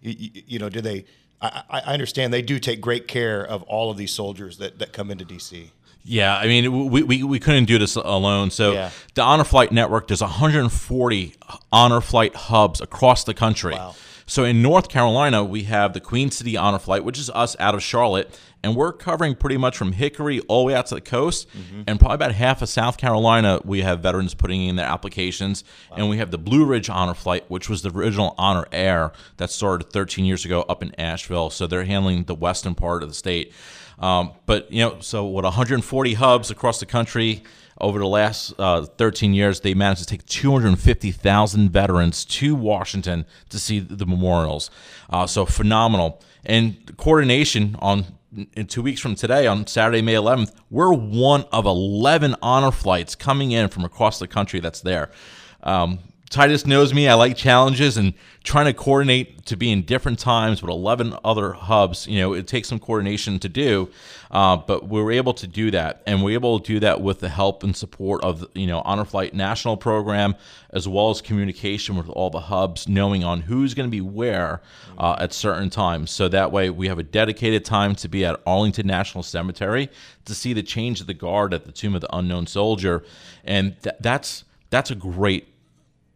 you, 0.02 0.32
you 0.48 0.60
know 0.60 0.70
do 0.70 0.82
they? 0.82 1.06
I, 1.42 1.64
I 1.70 1.94
understand 1.94 2.32
they 2.32 2.44
do 2.44 2.60
take 2.60 2.82
great 2.82 3.08
care 3.08 3.44
of 3.44 3.64
all 3.64 3.90
of 3.90 3.98
these 3.98 4.12
soldiers 4.14 4.58
that, 4.60 4.78
that 4.80 4.94
come 4.94 5.10
into 5.10 5.26
D.C. 5.26 5.72
Yeah, 6.04 6.36
I 6.38 6.48
mean, 6.48 6.90
we, 6.90 7.04
we, 7.04 7.24
we 7.24 7.40
couldn't 7.40 7.66
do 7.66 7.78
this 7.78 7.96
alone. 7.96 8.50
So 8.52 8.74
Yeah. 8.74 8.90
the 9.14 9.22
Honor 9.22 9.44
Flight 9.44 9.72
Network, 9.72 10.08
there's 10.08 10.22
140 10.22 11.36
Honor 11.72 12.02
Flight 12.02 12.36
hubs 12.36 12.82
across 12.82 13.24
the 13.24 13.34
country. 13.36 13.74
Wow. 13.74 13.96
So 14.26 14.44
in 14.44 14.62
North 14.62 14.90
Carolina, 14.90 15.44
we 15.44 15.64
have 15.64 15.94
the 15.94 16.00
Queen 16.00 16.32
City 16.32 16.56
Honor 16.58 16.80
Flight, 16.80 17.04
which 17.04 17.20
is 17.20 17.30
us 17.32 17.56
out 17.60 17.76
of 17.76 17.84
Charlotte, 17.84 18.38
and 18.64 18.76
we're 18.76 18.94
covering 18.94 19.36
pretty 19.36 19.58
much 19.58 19.76
from 19.76 19.92
Hickory 19.94 20.40
all 20.42 20.64
the 20.64 20.68
way 20.68 20.76
out 20.76 20.86
to 20.88 20.96
the 20.96 21.02
coast, 21.02 21.48
and 21.88 22.00
probably 22.00 22.16
about 22.16 22.32
half 22.34 22.62
of 22.62 22.70
South 22.70 22.98
Carolina. 22.98 23.60
We 23.66 23.82
have 23.82 24.02
veterans 24.02 24.34
putting 24.36 24.62
in 24.68 24.76
their 24.76 24.86
applications, 24.86 25.64
and 25.96 26.10
we 26.10 26.18
have 26.18 26.32
the 26.32 26.38
Blue 26.38 26.66
Ridge 26.66 26.90
Honor 26.90 27.16
Flight, 27.16 27.46
which 27.50 27.70
was 27.70 27.82
the 27.82 27.90
original 27.90 28.36
Honor 28.38 28.66
Air 28.72 29.12
that 29.38 29.50
started 29.50 29.92
13 29.92 30.26
years 30.26 30.46
ago 30.46 30.62
up 30.70 30.84
in 30.84 30.94
Asheville. 31.00 31.50
So 31.50 31.66
they're 31.68 31.86
handling 31.86 32.26
the 32.26 32.36
western 32.36 32.76
part 32.76 33.02
of 33.04 33.10
the 33.10 33.16
state. 33.16 33.52
Um, 33.98 34.32
but 34.46 34.72
you 34.72 34.82
know, 34.84 35.00
so 35.00 35.26
what 35.26 35.44
140 35.44 36.14
hubs 36.16 36.50
across 36.52 36.80
the 36.80 36.86
country 36.86 37.44
over 37.82 38.00
the 38.00 38.08
last 38.08 38.54
uh, 38.58 38.86
13 38.86 39.34
years, 39.34 39.60
they 39.60 39.74
managed 39.74 40.02
to 40.02 40.06
take 40.06 40.26
250,000 40.28 41.70
veterans 41.70 42.24
to 42.26 42.56
Washington 42.56 43.26
to 43.50 43.60
see 43.60 43.80
the 43.80 44.06
memorials. 44.06 44.70
Uh, 45.10 45.28
so 45.28 45.46
phenomenal. 45.46 46.22
And 46.46 46.96
coordination 46.98 47.76
on 47.80 48.06
in 48.54 48.66
two 48.66 48.82
weeks 48.82 49.02
from 49.02 49.16
today, 49.16 49.46
on 49.46 49.68
Saturday, 49.68 50.02
May 50.02 50.14
11th, 50.14 50.54
we're 50.70 50.94
one 50.94 51.44
of 51.52 51.66
11 51.66 52.36
honor 52.42 52.72
flights 52.72 53.14
coming 53.14 53.52
in 53.52 53.68
from 53.68 53.84
across 53.84 54.20
the 54.20 54.28
country 54.28 54.62
that's 54.62 54.80
there. 54.80 55.12
Um, 55.64 56.00
Titus 56.32 56.66
knows 56.66 56.94
me. 56.94 57.10
I 57.10 57.14
like 57.16 57.36
challenges 57.36 57.98
and 57.98 58.14
trying 58.46 58.66
to 58.66 58.74
coordinate 58.74 59.46
to 59.48 59.58
be 59.58 59.70
in 59.70 59.82
different 59.82 60.18
times 60.18 60.62
with 60.62 60.72
11 60.72 61.14
other 61.26 61.52
hubs. 61.52 62.08
You 62.08 62.20
know, 62.20 62.34
it 62.34 62.48
takes 62.48 62.70
some 62.70 62.80
coordination 62.80 63.38
to 63.40 63.50
do, 63.50 63.90
uh, 64.32 64.56
but 64.56 64.88
we 64.88 65.02
were 65.02 65.12
able 65.12 65.34
to 65.34 65.46
do 65.46 65.72
that. 65.72 66.02
And 66.08 66.24
we 66.24 66.32
are 66.32 66.36
able 66.36 66.62
to 66.62 66.66
do 66.66 66.80
that 66.80 67.02
with 67.02 67.20
the 67.20 67.28
help 67.28 67.64
and 67.64 67.76
support 67.76 68.24
of, 68.24 68.48
you 68.56 68.66
know, 68.66 68.82
Honor 68.86 69.04
Flight 69.04 69.34
National 69.34 69.76
Program, 69.76 70.36
as 70.70 70.88
well 70.88 71.10
as 71.10 71.20
communication 71.20 71.98
with 71.98 72.08
all 72.08 72.30
the 72.30 72.40
hubs, 72.40 72.88
knowing 72.88 73.26
on 73.26 73.42
who's 73.42 73.74
going 73.74 73.88
to 73.88 73.92
be 73.92 74.00
where 74.00 74.62
uh, 74.98 75.18
at 75.20 75.34
certain 75.34 75.70
times. 75.70 76.12
So 76.12 76.30
that 76.30 76.54
way 76.54 76.70
we 76.70 76.88
have 76.88 76.98
a 76.98 77.04
dedicated 77.04 77.66
time 77.66 77.94
to 77.96 78.08
be 78.08 78.24
at 78.24 78.40
Arlington 78.46 78.88
National 78.88 79.22
Cemetery 79.22 79.90
to 80.24 80.34
see 80.34 80.54
the 80.54 80.64
change 80.64 81.02
of 81.02 81.08
the 81.08 81.14
guard 81.14 81.54
at 81.54 81.66
the 81.66 81.74
Tomb 81.74 81.94
of 81.94 82.00
the 82.00 82.16
Unknown 82.16 82.48
Soldier. 82.48 83.04
And 83.44 83.76
th- 83.82 83.98
that's, 84.00 84.46
that's 84.70 84.92
a 84.92 84.96
great 84.96 85.51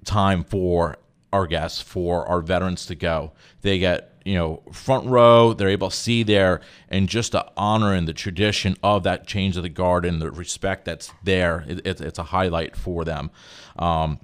time 0.05 0.43
for 0.43 0.97
our 1.33 1.47
guests, 1.47 1.81
for 1.81 2.25
our 2.27 2.41
veterans 2.41 2.85
to 2.85 2.95
go. 2.95 3.33
They 3.61 3.79
get, 3.79 4.19
you 4.23 4.35
know, 4.35 4.63
front 4.71 5.07
row, 5.07 5.53
they're 5.53 5.69
able 5.69 5.89
to 5.89 5.95
see 5.95 6.23
there 6.23 6.61
and 6.89 7.09
just 7.09 7.33
the 7.33 7.45
honor 7.57 7.93
and 7.93 8.07
the 8.07 8.13
tradition 8.13 8.77
of 8.81 9.03
that 9.03 9.27
change 9.27 9.57
of 9.57 9.63
the 9.63 9.69
guard 9.69 10.05
and 10.05 10.21
the 10.21 10.31
respect 10.31 10.85
that's 10.85 11.11
there. 11.23 11.65
It, 11.67 11.85
it, 11.85 12.01
it's 12.01 12.19
a 12.19 12.23
highlight 12.23 12.75
for 12.75 13.03
them. 13.03 13.31
Um, 13.77 14.19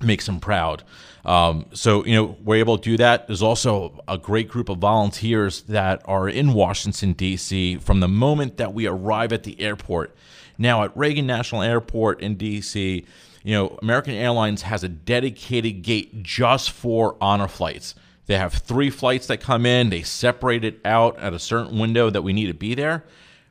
makes 0.00 0.26
them 0.26 0.40
proud. 0.40 0.82
Um, 1.24 1.66
so, 1.72 2.04
you 2.04 2.14
know, 2.14 2.36
we're 2.42 2.56
able 2.56 2.78
to 2.78 2.82
do 2.82 2.96
that. 2.98 3.26
There's 3.26 3.42
also 3.42 4.02
a 4.06 4.18
great 4.18 4.48
group 4.48 4.68
of 4.68 4.78
volunteers 4.78 5.62
that 5.62 6.02
are 6.04 6.28
in 6.28 6.52
Washington, 6.52 7.12
D.C. 7.14 7.78
from 7.78 8.00
the 8.00 8.08
moment 8.08 8.58
that 8.58 8.74
we 8.74 8.86
arrive 8.86 9.32
at 9.32 9.44
the 9.44 9.60
airport. 9.60 10.14
Now, 10.58 10.84
at 10.84 10.96
Reagan 10.96 11.26
National 11.26 11.62
Airport 11.62 12.20
in 12.20 12.36
D.C., 12.36 13.06
you 13.44 13.54
know, 13.54 13.78
American 13.82 14.14
Airlines 14.14 14.62
has 14.62 14.82
a 14.82 14.88
dedicated 14.88 15.82
gate 15.82 16.22
just 16.22 16.70
for 16.70 17.16
honor 17.20 17.46
flights. 17.46 17.94
They 18.26 18.38
have 18.38 18.54
three 18.54 18.88
flights 18.88 19.26
that 19.26 19.36
come 19.42 19.66
in, 19.66 19.90
they 19.90 20.02
separate 20.02 20.64
it 20.64 20.80
out 20.84 21.18
at 21.18 21.34
a 21.34 21.38
certain 21.38 21.78
window 21.78 22.08
that 22.08 22.22
we 22.22 22.32
need 22.32 22.46
to 22.46 22.54
be 22.54 22.74
there. 22.74 23.04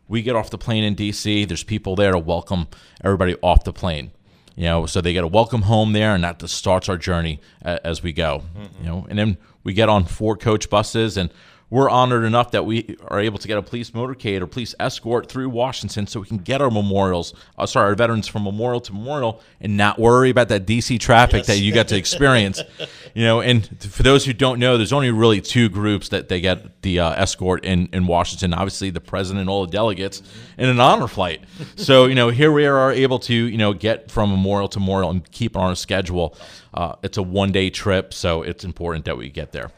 We 0.08 0.24
get 0.24 0.36
off 0.36 0.50
the 0.50 0.58
plane 0.58 0.84
in 0.84 0.96
DC, 0.96 1.48
there's 1.48 1.64
people 1.64 1.96
there 1.96 2.12
to 2.12 2.20
welcome 2.20 2.68
everybody 3.04 3.36
off 3.42 3.64
the 3.64 3.72
plane. 3.72 4.12
You 4.56 4.66
know, 4.66 4.86
so 4.86 5.00
they 5.00 5.14
get 5.14 5.24
a 5.24 5.28
welcome 5.28 5.64
home 5.64 5.94
there, 5.94 6.14
and 6.14 6.24
that 6.24 6.48
starts 6.50 6.90
our 6.90 6.98
journey 6.98 7.40
as 7.62 8.04
we 8.04 8.14
go. 8.14 8.44
You 8.82 8.88
know, 8.88 9.08
and 9.10 9.18
then 9.18 9.38
we 9.64 9.74
get 9.74 9.90
on 9.90 10.06
four 10.06 10.36
coach 10.36 10.70
buses, 10.70 11.18
and 11.18 11.32
we're 11.74 11.90
honored 11.90 12.24
enough 12.24 12.52
that 12.52 12.68
we 12.68 12.96
are 13.08 13.20
able 13.20 13.40
to 13.40 13.48
get 13.48 13.58
a 13.58 13.62
police 13.64 13.90
motorcade 13.90 14.42
or 14.42 14.46
police 14.46 14.76
escort 14.80 15.28
through 15.28 15.50
Washington, 15.50 16.06
so 16.06 16.20
we 16.20 16.28
can 16.28 16.38
get 16.38 16.62
our 16.62 16.70
memorials, 16.70 17.34
uh, 17.58 17.66
sorry, 17.66 17.88
our 17.88 17.96
veterans 17.96 18.28
from 18.28 18.44
memorial 18.44 18.80
to 18.80 18.94
memorial, 18.94 19.42
and 19.60 19.76
not 19.76 19.98
worry 19.98 20.30
about 20.30 20.50
that 20.50 20.68
DC 20.68 21.00
traffic 21.00 21.46
that 21.46 21.58
you 21.58 21.74
get 21.74 21.88
to 21.88 21.98
experience. 21.98 22.62
you 23.16 23.24
know, 23.24 23.42
and 23.42 23.68
for 23.82 24.04
those 24.04 24.24
who 24.24 24.34
don't 24.34 24.60
know, 24.60 24.78
there's 24.78 24.94
only 24.94 25.10
really 25.10 25.42
two 25.42 25.68
groups 25.68 26.10
that 26.10 26.30
they 26.30 26.40
get 26.40 26.84
the 26.84 27.00
uh, 27.00 27.14
escort 27.14 27.66
in, 27.66 27.90
in 27.92 28.06
Washington. 28.06 28.54
Obviously, 28.54 28.92
the 28.92 29.02
president 29.02 29.42
and 29.42 29.50
all 29.50 29.66
the 29.66 29.72
delegates 29.72 30.22
in 30.60 30.70
an 30.70 30.80
honor 30.80 31.08
flight. 31.08 31.44
So, 31.76 32.06
you 32.06 32.14
know, 32.14 32.30
here 32.30 32.52
we 32.52 32.66
are 32.66 32.92
able 32.92 33.20
to, 33.20 33.34
you 33.34 33.58
know, 33.58 33.74
get 33.74 34.12
from 34.12 34.30
memorial 34.30 34.68
to 34.70 34.80
memorial 34.80 35.10
and 35.10 35.30
keep 35.32 35.58
on 35.58 35.72
a 35.72 35.76
schedule. 35.76 36.38
Uh, 36.74 36.96
it's 37.02 37.18
a 37.18 37.24
one 37.24 37.52
day 37.52 37.70
trip, 37.72 38.14
so 38.14 38.44
it's 38.44 38.64
important 38.64 39.06
that 39.06 39.18
we 39.18 39.30
get 39.30 39.52
there. 39.52 39.72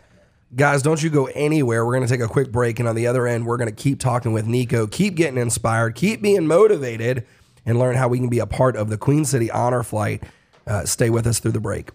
Guys, 0.54 0.82
don't 0.82 1.02
you 1.02 1.10
go 1.10 1.26
anywhere. 1.28 1.86
We're 1.86 1.96
going 1.96 2.08
to 2.08 2.14
take 2.14 2.24
a 2.24 2.32
quick 2.32 2.52
break. 2.52 2.80
And 2.80 2.88
on 2.88 2.96
the 2.96 3.08
other 3.08 3.28
end, 3.28 3.46
we're 3.46 3.58
going 3.58 3.70
to 3.70 3.76
keep 3.76 4.00
talking 4.00 4.32
with 4.32 4.46
Nico, 4.46 4.88
keep 4.88 5.16
getting 5.16 5.38
inspired, 5.38 5.96
keep 5.96 6.22
being 6.22 6.46
motivated, 6.46 7.26
and 7.66 7.80
learn 7.80 7.96
how 7.96 8.08
we 8.08 8.20
can 8.20 8.30
be 8.30 8.40
a 8.40 8.46
part 8.46 8.76
of 8.76 8.90
the 8.90 8.98
Queen 8.98 9.26
City 9.26 9.50
Honor 9.50 9.84
Flight. 9.84 10.24
Uh, 10.68 10.86
stay 10.86 11.10
with 11.10 11.26
us 11.28 11.40
through 11.40 11.52
the 11.52 11.60
break. 11.60 11.90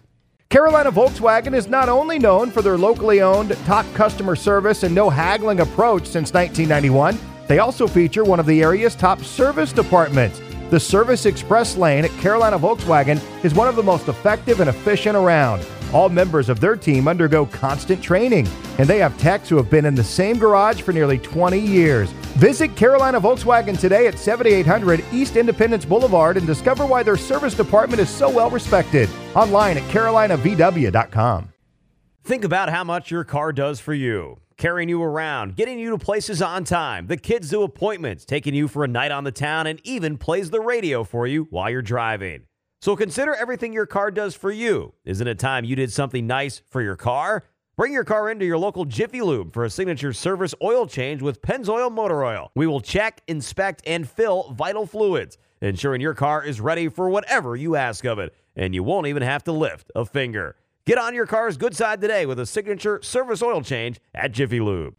Carolina 0.49 0.91
Volkswagen 0.91 1.55
is 1.55 1.67
not 1.67 1.87
only 1.87 2.19
known 2.19 2.51
for 2.51 2.61
their 2.61 2.77
locally 2.77 3.21
owned, 3.21 3.55
top 3.65 3.85
customer 3.93 4.35
service, 4.35 4.83
and 4.83 4.93
no 4.93 5.09
haggling 5.09 5.61
approach 5.61 6.05
since 6.05 6.33
1991, 6.33 7.17
they 7.47 7.59
also 7.59 7.87
feature 7.87 8.25
one 8.25 8.39
of 8.39 8.45
the 8.45 8.61
area's 8.61 8.95
top 8.95 9.21
service 9.21 9.71
departments. 9.71 10.41
The 10.69 10.79
Service 10.79 11.25
Express 11.25 11.77
Lane 11.77 12.05
at 12.05 12.11
Carolina 12.19 12.59
Volkswagen 12.59 13.21
is 13.45 13.53
one 13.53 13.69
of 13.69 13.77
the 13.77 13.83
most 13.83 14.09
effective 14.09 14.59
and 14.59 14.69
efficient 14.69 15.15
around. 15.15 15.65
All 15.93 16.09
members 16.09 16.47
of 16.49 16.59
their 16.59 16.75
team 16.75 17.07
undergo 17.07 17.45
constant 17.45 18.01
training, 18.01 18.47
and 18.77 18.87
they 18.87 18.99
have 18.99 19.17
techs 19.17 19.49
who 19.49 19.57
have 19.57 19.69
been 19.69 19.85
in 19.85 19.95
the 19.95 20.03
same 20.03 20.37
garage 20.37 20.81
for 20.81 20.93
nearly 20.93 21.17
20 21.17 21.59
years. 21.59 22.11
Visit 22.37 22.75
Carolina 22.77 23.19
Volkswagen 23.19 23.77
today 23.77 24.07
at 24.07 24.17
7800 24.17 25.03
East 25.11 25.35
Independence 25.35 25.83
Boulevard 25.83 26.37
and 26.37 26.47
discover 26.47 26.85
why 26.85 27.03
their 27.03 27.17
service 27.17 27.53
department 27.53 27.99
is 28.01 28.09
so 28.09 28.29
well 28.29 28.49
respected. 28.49 29.09
Online 29.35 29.77
at 29.77 29.83
carolinavw.com. 29.89 31.49
Think 32.23 32.43
about 32.43 32.69
how 32.69 32.83
much 32.83 33.11
your 33.11 33.23
car 33.23 33.51
does 33.51 33.79
for 33.79 33.93
you. 33.93 34.39
Carrying 34.57 34.89
you 34.89 35.01
around, 35.01 35.55
getting 35.55 35.79
you 35.79 35.89
to 35.89 35.97
places 35.97 36.39
on 36.39 36.63
time, 36.63 37.07
the 37.07 37.17
kids 37.17 37.49
do 37.49 37.63
appointments, 37.63 38.25
taking 38.25 38.53
you 38.53 38.67
for 38.67 38.83
a 38.83 38.87
night 38.87 39.11
on 39.11 39.23
the 39.23 39.31
town, 39.31 39.65
and 39.65 39.81
even 39.83 40.19
plays 40.19 40.51
the 40.51 40.61
radio 40.61 41.03
for 41.03 41.25
you 41.25 41.47
while 41.49 41.69
you're 41.69 41.81
driving. 41.81 42.43
So 42.81 42.95
consider 42.95 43.35
everything 43.35 43.73
your 43.73 43.85
car 43.85 44.09
does 44.09 44.33
for 44.33 44.49
you. 44.49 44.95
Isn't 45.05 45.27
it 45.27 45.37
time 45.37 45.65
you 45.65 45.75
did 45.75 45.93
something 45.93 46.25
nice 46.25 46.63
for 46.67 46.81
your 46.81 46.95
car? 46.95 47.43
Bring 47.77 47.93
your 47.93 48.03
car 48.03 48.31
into 48.31 48.43
your 48.43 48.57
local 48.57 48.85
Jiffy 48.85 49.21
Lube 49.21 49.53
for 49.53 49.63
a 49.63 49.69
signature 49.69 50.13
service 50.13 50.55
oil 50.63 50.87
change 50.87 51.21
with 51.21 51.43
Pennzoil 51.43 51.91
Motor 51.91 52.25
Oil. 52.25 52.49
We 52.55 52.65
will 52.65 52.81
check, 52.81 53.21
inspect, 53.27 53.83
and 53.85 54.09
fill 54.09 54.51
vital 54.53 54.87
fluids, 54.87 55.37
ensuring 55.61 56.01
your 56.01 56.15
car 56.15 56.43
is 56.43 56.59
ready 56.59 56.89
for 56.89 57.07
whatever 57.07 57.55
you 57.55 57.75
ask 57.75 58.03
of 58.03 58.17
it, 58.17 58.33
and 58.55 58.73
you 58.73 58.81
won't 58.81 59.05
even 59.05 59.21
have 59.21 59.43
to 59.43 59.51
lift 59.51 59.91
a 59.93 60.03
finger. 60.03 60.55
Get 60.83 60.97
on 60.97 61.13
your 61.13 61.27
car's 61.27 61.57
good 61.57 61.75
side 61.75 62.01
today 62.01 62.25
with 62.25 62.39
a 62.39 62.47
signature 62.47 62.99
service 63.03 63.43
oil 63.43 63.61
change 63.61 63.99
at 64.15 64.31
Jiffy 64.31 64.59
Lube. 64.59 64.95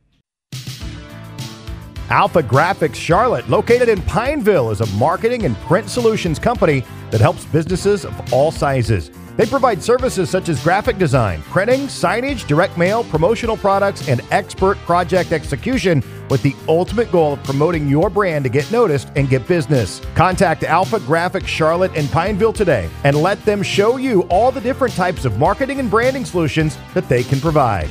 Alpha 2.12 2.42
Graphics 2.42 2.96
Charlotte, 2.96 3.48
located 3.48 3.88
in 3.88 4.02
Pineville, 4.02 4.70
is 4.70 4.82
a 4.82 4.86
marketing 4.98 5.46
and 5.46 5.56
print 5.60 5.88
solutions 5.88 6.38
company 6.38 6.84
that 7.10 7.22
helps 7.22 7.46
businesses 7.46 8.04
of 8.04 8.34
all 8.34 8.50
sizes. 8.52 9.10
They 9.38 9.46
provide 9.46 9.82
services 9.82 10.28
such 10.28 10.50
as 10.50 10.62
graphic 10.62 10.98
design, 10.98 11.40
printing, 11.44 11.86
signage, 11.86 12.46
direct 12.46 12.76
mail, 12.76 13.02
promotional 13.04 13.56
products, 13.56 14.08
and 14.08 14.20
expert 14.30 14.76
project 14.80 15.32
execution 15.32 16.04
with 16.28 16.42
the 16.42 16.54
ultimate 16.68 17.10
goal 17.10 17.32
of 17.32 17.42
promoting 17.44 17.88
your 17.88 18.10
brand 18.10 18.44
to 18.44 18.50
get 18.50 18.70
noticed 18.70 19.10
and 19.16 19.30
get 19.30 19.48
business. 19.48 20.02
Contact 20.14 20.64
Alpha 20.64 20.98
Graphics 20.98 21.46
Charlotte 21.46 21.94
in 21.94 22.06
Pineville 22.08 22.52
today 22.52 22.90
and 23.04 23.16
let 23.16 23.42
them 23.46 23.62
show 23.62 23.96
you 23.96 24.24
all 24.24 24.52
the 24.52 24.60
different 24.60 24.94
types 24.94 25.24
of 25.24 25.38
marketing 25.38 25.80
and 25.80 25.90
branding 25.90 26.26
solutions 26.26 26.76
that 26.92 27.08
they 27.08 27.22
can 27.22 27.40
provide. 27.40 27.88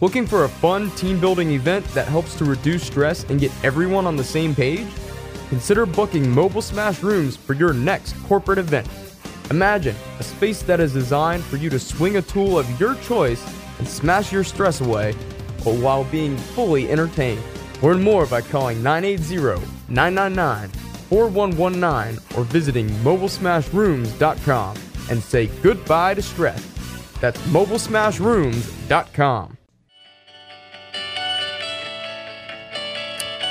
Looking 0.00 0.28
for 0.28 0.44
a 0.44 0.48
fun 0.48 0.92
team 0.92 1.18
building 1.18 1.50
event 1.50 1.84
that 1.88 2.06
helps 2.06 2.36
to 2.36 2.44
reduce 2.44 2.84
stress 2.84 3.24
and 3.24 3.40
get 3.40 3.50
everyone 3.64 4.06
on 4.06 4.14
the 4.14 4.22
same 4.22 4.54
page? 4.54 4.86
Consider 5.48 5.86
booking 5.86 6.30
Mobile 6.30 6.62
Smash 6.62 7.02
Rooms 7.02 7.36
for 7.36 7.54
your 7.54 7.72
next 7.72 8.14
corporate 8.28 8.58
event. 8.58 8.88
Imagine 9.50 9.96
a 10.20 10.22
space 10.22 10.62
that 10.62 10.78
is 10.78 10.92
designed 10.92 11.42
for 11.42 11.56
you 11.56 11.68
to 11.70 11.80
swing 11.80 12.16
a 12.16 12.22
tool 12.22 12.56
of 12.56 12.78
your 12.78 12.94
choice 12.96 13.44
and 13.80 13.88
smash 13.88 14.32
your 14.32 14.44
stress 14.44 14.80
away, 14.80 15.16
but 15.64 15.74
while 15.74 16.04
being 16.04 16.36
fully 16.36 16.88
entertained. 16.92 17.42
Learn 17.82 18.00
more 18.00 18.24
by 18.26 18.40
calling 18.40 18.80
980 18.80 19.66
999 19.88 20.68
4119 21.08 22.38
or 22.38 22.44
visiting 22.44 22.88
mobilesmashrooms.com 22.88 24.76
and 25.10 25.20
say 25.20 25.46
goodbye 25.60 26.14
to 26.14 26.22
stress. 26.22 26.64
That's 27.20 27.40
mobilesmashrooms.com. 27.48 29.57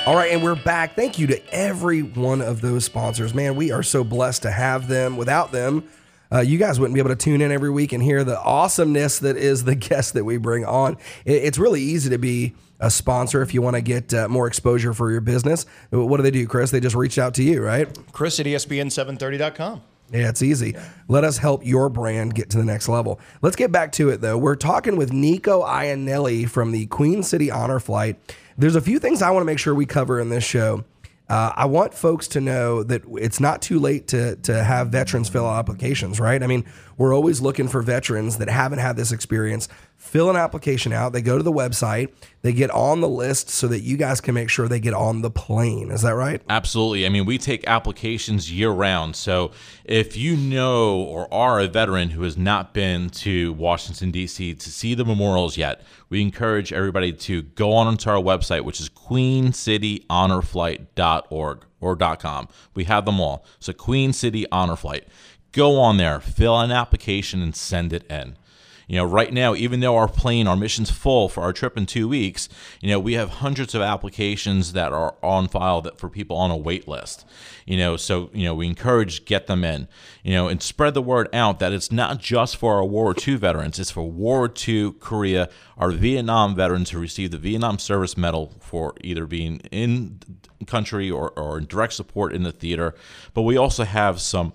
All 0.08 0.16
right, 0.16 0.32
and 0.32 0.42
we're 0.42 0.56
back. 0.56 0.96
Thank 0.96 1.20
you 1.20 1.28
to 1.28 1.54
every 1.54 2.02
one 2.02 2.40
of 2.40 2.62
those 2.62 2.86
sponsors. 2.86 3.34
Man, 3.34 3.58
we 3.58 3.74
are 3.74 3.84
so 3.84 4.06
blessed 4.06 4.44
to 4.44 4.52
have 4.52 4.88
them. 4.88 5.18
Without 5.18 5.52
them, 5.52 5.84
uh, 6.32 6.40
you 6.40 6.58
guys 6.58 6.80
wouldn't 6.80 6.94
be 6.94 7.02
able 7.02 7.10
to 7.10 7.18
tune 7.18 7.42
in 7.42 7.52
every 7.52 7.70
week 7.70 7.92
and 7.92 8.02
hear 8.02 8.24
the 8.24 8.40
awesomeness 8.40 9.20
that 9.20 9.36
is 9.36 9.66
the 9.66 9.76
guest 9.90 10.14
that 10.14 10.24
we 10.24 10.38
bring 10.38 10.64
on. 10.64 10.94
It, 11.26 11.44
it's 11.44 11.58
really 11.58 11.82
easy 11.82 12.10
to 12.12 12.18
be 12.18 12.56
a 12.80 12.90
sponsor 12.90 13.42
if 13.42 13.54
you 13.54 13.62
want 13.62 13.76
to 13.76 13.82
get 13.82 14.14
uh, 14.14 14.30
more 14.30 14.48
exposure 14.48 14.94
for 14.94 15.12
your 15.12 15.20
business. 15.20 15.66
What 15.90 16.16
do 16.16 16.24
they 16.24 16.32
do, 16.32 16.48
Chris? 16.48 16.72
They 16.72 16.80
just 16.80 16.96
reach 16.96 17.20
out 17.20 17.34
to 17.34 17.44
you, 17.44 17.62
right? 17.62 17.90
Chris 18.14 18.40
at 18.40 18.48
E 18.48 18.54
ESPN730.com. 18.54 19.82
Yeah, 20.12 20.30
it's 20.30 20.42
easy. 20.42 20.76
Let 21.10 21.24
us 21.24 21.38
help 21.38 21.66
your 21.66 21.90
brand 21.90 22.34
get 22.34 22.50
to 22.52 22.58
the 22.58 22.64
next 22.64 22.88
level. 22.88 23.20
Let's 23.42 23.58
get 23.58 23.72
back 23.72 23.92
to 23.94 24.10
it, 24.10 24.22
though. 24.22 24.38
We're 24.38 24.56
talking 24.56 24.96
with 24.96 25.12
Nico 25.12 25.64
Iannelli 25.64 26.50
from 26.50 26.72
the 26.72 26.86
Queen 26.86 27.24
City 27.24 27.52
Honor 27.52 27.80
Flight. 27.80 28.18
There's 28.58 28.76
a 28.76 28.82
few 28.82 29.00
things 29.00 29.22
I 29.22 29.32
want 29.32 29.42
to 29.42 29.46
make 29.46 29.60
sure 29.60 29.76
we 29.76 29.86
cover 29.86 30.20
in 30.20 30.30
this 30.30 30.46
show. 30.46 30.86
Uh, 31.30 31.52
I 31.56 31.66
want 31.66 31.94
folks 31.94 32.30
to 32.30 32.42
know 32.42 32.84
that 32.84 33.02
it's 33.16 33.42
not 33.42 33.62
too 33.62 33.80
late 33.80 34.08
to 34.08 34.38
to 34.38 34.64
have 34.64 34.90
veterans 34.90 35.28
fill 35.28 35.46
out 35.46 35.60
applications, 35.60 36.22
right? 36.22 36.42
I 36.42 36.48
mean, 36.48 36.64
we're 36.98 37.14
always 37.14 37.42
looking 37.42 37.68
for 37.68 37.82
veterans 37.82 38.38
that 38.38 38.48
haven't 38.48 38.80
had 38.80 38.96
this 38.96 39.12
experience. 39.12 39.68
Fill 39.98 40.30
an 40.30 40.36
application 40.36 40.94
out. 40.94 41.12
They 41.12 41.24
go 41.24 41.38
to 41.38 41.44
the 41.44 41.52
website. 41.52 42.14
They 42.44 42.54
get 42.54 42.70
on 42.70 43.02
the 43.02 43.10
list 43.10 43.50
so 43.50 43.68
that 43.68 43.82
you 43.82 43.98
guys 43.98 44.22
can 44.22 44.36
make 44.36 44.50
sure 44.50 44.68
they 44.68 44.80
get 44.80 44.94
on 44.94 45.22
the 45.22 45.32
plane. 45.32 45.92
Is 45.92 46.04
that 46.04 46.16
right? 46.16 46.42
Absolutely. 46.50 47.06
I 47.06 47.10
mean, 47.10 47.26
we 47.26 47.38
take 47.38 47.68
applications 47.68 48.52
year 48.52 48.70
round. 48.70 49.16
So 49.16 49.52
if 49.84 50.16
you 50.16 50.38
know 50.38 51.02
or 51.02 51.34
are 51.34 51.60
a 51.60 51.68
veteran 51.68 52.12
who 52.12 52.22
has 52.22 52.38
not 52.38 52.74
been 52.74 53.10
to 53.10 53.52
Washington, 53.54 54.12
D.C. 54.12 54.54
to 54.54 54.72
see 54.72 54.94
the 54.94 55.04
memorials 55.04 55.58
yet, 55.58 55.82
we 56.10 56.22
encourage 56.22 56.72
everybody 56.72 57.12
to 57.12 57.42
go 57.42 57.74
on 57.74 57.88
onto 57.88 58.10
our 58.10 58.22
website, 58.22 58.64
which 58.64 58.80
is 58.80 58.90
queencityhonorflight.org 58.90 61.66
or 61.80 61.96
.com. 61.96 62.48
We 62.76 62.84
have 62.86 63.06
them 63.06 63.20
all. 63.20 63.46
So 63.60 63.74
Queen 63.74 64.14
City 64.14 64.46
Honor 64.52 64.76
Flight. 64.76 65.08
Go 65.52 65.80
on 65.80 65.98
there, 65.98 66.20
fill 66.20 66.60
an 66.60 66.72
application, 66.72 67.42
and 67.42 67.56
send 67.56 67.94
it 67.94 68.06
in. 68.12 68.36
You 68.88 68.98
know, 68.98 69.06
right 69.06 69.34
now, 69.34 69.54
even 69.54 69.82
though 69.82 69.98
our 69.98 70.08
plane, 70.08 70.48
our 70.48 70.56
mission's 70.56 70.90
full 70.90 71.28
for 71.28 71.44
our 71.44 71.52
trip 71.52 71.78
in 71.78 71.86
two 71.86 72.08
weeks, 72.08 72.48
you 72.80 72.90
know, 72.90 73.00
we 73.00 73.14
have 73.14 73.30
hundreds 73.30 73.76
of 73.76 73.82
applications 73.82 74.72
that 74.74 74.94
are 74.94 75.16
on 75.22 75.50
file 75.50 75.82
that 75.82 76.00
for 76.00 76.10
people 76.10 76.38
on 76.38 76.52
a 76.52 76.58
wait 76.58 76.88
list. 76.88 77.26
You 77.66 77.78
know, 77.78 77.98
so 77.98 78.30
you 78.34 78.46
know, 78.46 78.56
we 78.56 78.66
encourage 78.66 79.26
get 79.26 79.48
them 79.48 79.66
in. 79.66 79.90
You 80.24 80.34
know, 80.34 80.48
and 80.48 80.62
spread 80.62 80.94
the 80.94 81.02
word 81.02 81.28
out 81.34 81.60
that 81.60 81.74
it's 81.74 81.92
not 81.92 82.20
just 82.20 82.56
for 82.56 82.76
our 82.76 82.86
War 82.86 83.14
II 83.16 83.36
veterans; 83.36 83.78
it's 83.78 83.92
for 83.92 84.10
War 84.10 84.52
II, 84.68 84.94
Korea, 84.94 85.50
our 85.78 85.92
Vietnam 85.92 86.56
veterans 86.56 86.92
who 86.92 87.00
received 87.00 87.34
the 87.34 87.38
Vietnam 87.38 87.80
Service 87.80 88.16
Medal 88.16 88.56
for 88.62 88.94
either 89.02 89.26
being 89.26 89.60
in 89.72 90.20
country 90.66 91.12
or, 91.12 91.32
or 91.32 91.58
in 91.58 91.66
direct 91.66 91.94
support 91.94 92.34
in 92.34 92.44
the 92.44 92.52
theater. 92.52 92.96
But 93.34 93.44
we 93.44 93.58
also 93.58 93.84
have 93.84 94.22
some 94.22 94.54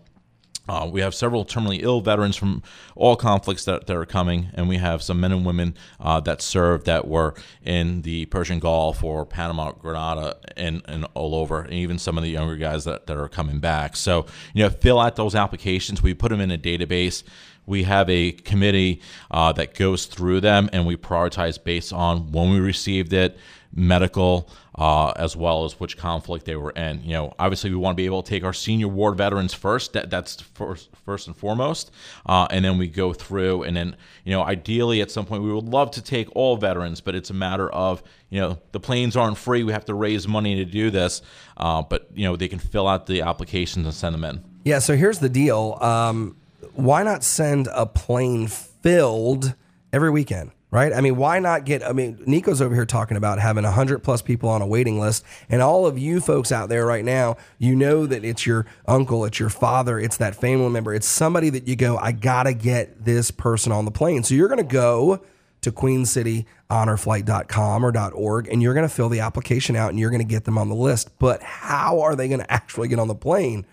uh, 0.69 0.89
we 0.91 1.01
have 1.01 1.15
several 1.15 1.45
terminally 1.45 1.83
ill 1.83 2.01
veterans 2.01 2.37
from 2.37 2.63
all 2.95 3.17
conflicts 3.17 3.65
that, 3.65 3.87
that 3.87 3.97
are 3.97 4.07
coming, 4.07 4.49
and 4.55 4.69
we 4.69 4.77
have 4.77 5.03
some 5.03 5.21
men 5.21 5.33
and 5.33 5.45
women 5.45 5.75
uh, 5.99 6.21
that 6.21 6.41
served 6.41 6.87
that 6.87 7.09
were 7.09 7.35
in 7.65 8.03
the 8.03 8.27
Persian 8.27 8.61
Gulf 8.61 9.03
or 9.03 9.27
Panama, 9.27 9.73
Grenada, 9.73 10.37
and, 10.57 10.83
and 10.87 11.07
all 11.15 11.35
over, 11.35 11.63
and 11.63 11.73
even 11.73 11.99
some 11.99 12.17
of 12.17 12.23
the 12.23 12.31
younger 12.31 12.57
guys 12.57 12.85
that, 12.85 13.07
that 13.09 13.17
are 13.17 13.29
coming 13.29 13.59
back. 13.59 13.97
So, 13.97 14.27
you 14.55 14.63
know, 14.63 14.71
fill 14.71 15.01
out 15.01 15.17
those 15.17 15.35
applications. 15.35 16.03
We 16.03 16.15
put 16.15 16.31
them 16.31 16.41
in 16.41 16.51
a 16.51 16.59
database. 16.59 17.25
We 17.67 17.85
have 17.85 18.09
a 18.09 18.33
committee 18.33 19.01
uh, 19.31 19.53
that 19.53 19.75
goes 19.75 20.07
through 20.07 20.41
them, 20.41 20.71
and 20.73 20.87
we 20.87 20.97
prioritize 20.97 21.63
based 21.63 21.93
on 21.93 22.31
when 22.33 22.51
we 22.51 22.61
received 22.61 23.13
it, 23.13 23.37
medical, 23.75 24.49
uh, 24.75 25.11
as 25.17 25.37
well 25.37 25.65
as 25.65 25.79
which 25.81 25.97
conflict 25.97 26.45
they 26.45 26.57
were 26.57 26.71
in. 26.71 27.03
You 27.03 27.13
know, 27.13 27.35
obviously 27.39 27.71
we 27.71 27.77
want 27.77 27.95
to 27.95 27.97
be 27.97 28.07
able 28.07 28.23
to 28.23 28.29
take 28.29 28.45
our 28.45 28.53
senior 28.53 28.89
ward 28.89 29.17
veterans 29.17 29.55
first. 29.55 29.93
That, 29.95 30.11
that's 30.11 30.41
first, 30.41 30.91
first 31.05 31.27
and 31.27 31.37
foremost, 31.37 31.91
uh, 32.27 32.47
and 32.51 32.65
then 32.65 32.79
we 32.79 32.89
go 32.89 33.13
through. 33.13 33.63
And 33.63 33.77
then, 33.77 33.97
you 34.25 34.33
know, 34.33 34.43
ideally 34.43 35.01
at 35.01 35.11
some 35.11 35.25
point 35.25 35.43
we 35.43 35.53
would 35.53 35.69
love 35.69 35.91
to 35.93 36.03
take 36.03 36.29
all 36.35 36.57
veterans, 36.57 37.01
but 37.01 37.15
it's 37.15 37.31
a 37.31 37.35
matter 37.35 37.71
of 37.71 38.03
you 38.31 38.41
know 38.41 38.59
the 38.73 38.81
planes 38.81 39.15
aren't 39.15 39.37
free. 39.37 39.63
We 39.63 39.73
have 39.73 39.85
to 39.85 39.95
raise 39.95 40.27
money 40.27 40.57
to 40.57 40.65
do 40.65 40.91
this, 40.91 41.21
uh, 41.59 41.83
but 41.83 42.09
you 42.15 42.25
know 42.25 42.35
they 42.37 42.49
can 42.49 42.59
fill 42.59 42.89
out 42.89 43.07
the 43.07 43.21
applications 43.21 43.85
and 43.85 43.95
send 43.95 44.15
them 44.15 44.25
in. 44.25 44.43
Yeah. 44.65 44.79
So 44.79 44.97
here's 44.97 45.19
the 45.19 45.29
deal. 45.29 45.77
Um, 45.83 46.37
why 46.75 47.03
not 47.03 47.25
send 47.25 47.69
a 47.73 47.85
plane 47.85 48.47
filled 48.47 49.55
every 49.93 50.11
weekend? 50.11 50.53
Right? 50.73 50.93
I 50.95 51.03
mean, 51.03 51.17
why 51.17 51.39
not 51.39 51.67
get? 51.67 51.87
I 51.87 51.93
mean, 51.93 52.23
Nico's 52.27 52.63
over 52.63 52.75
here 52.75 52.87
talking 52.87 53.19
about 53.19 53.39
having 53.39 53.65
100 53.65 54.03
plus 54.03 54.23
people 54.23 54.49
on 54.49 54.63
a 54.63 54.67
waiting 54.67 54.99
list. 54.99 55.23
And 55.51 55.61
all 55.61 55.87
of 55.87 55.99
you 55.99 56.19
folks 56.19 56.51
out 56.51 56.71
there 56.71 56.87
right 56.87 57.05
now, 57.05 57.37
you 57.59 57.77
know 57.77 58.07
that 58.07 58.25
it's 58.25 58.47
your 58.47 58.65
uncle, 58.89 59.27
it's 59.27 59.39
your 59.39 59.51
father, 59.51 60.01
it's 60.01 60.17
that 60.17 60.35
family 60.35 60.71
member, 60.71 60.95
it's 60.95 61.07
somebody 61.07 61.51
that 61.51 61.69
you 61.69 61.77
go, 61.77 61.99
I 61.99 62.13
got 62.13 62.45
to 62.45 62.55
get 62.55 63.05
this 63.05 63.31
person 63.31 63.71
on 63.71 63.85
the 63.85 63.91
plane. 63.91 64.25
So 64.25 64.35
you're 64.35 64.49
going 64.49 64.67
to 64.67 64.75
go 64.75 65.23
to 65.63 65.73
queencityhonorflight.com 65.73 67.87
or 67.87 68.13
.org 68.15 68.49
and 68.49 68.63
you're 68.63 68.75
going 68.75 68.89
to 68.89 68.95
fill 68.95 69.09
the 69.09 69.21
application 69.21 69.77
out 69.77 69.89
and 69.91 69.99
you're 69.99 70.11
going 70.11 70.21
to 70.21 70.25
get 70.25 70.45
them 70.45 70.59
on 70.59 70.69
the 70.69 70.75
list. 70.75 71.19
But 71.19 71.43
how 71.43 72.01
are 72.01 72.15
they 72.17 72.29
going 72.29 72.41
to 72.41 72.53
actually 72.53 72.89
get 72.89 72.99
on 72.99 73.09
the 73.09 73.15
plane? 73.15 73.65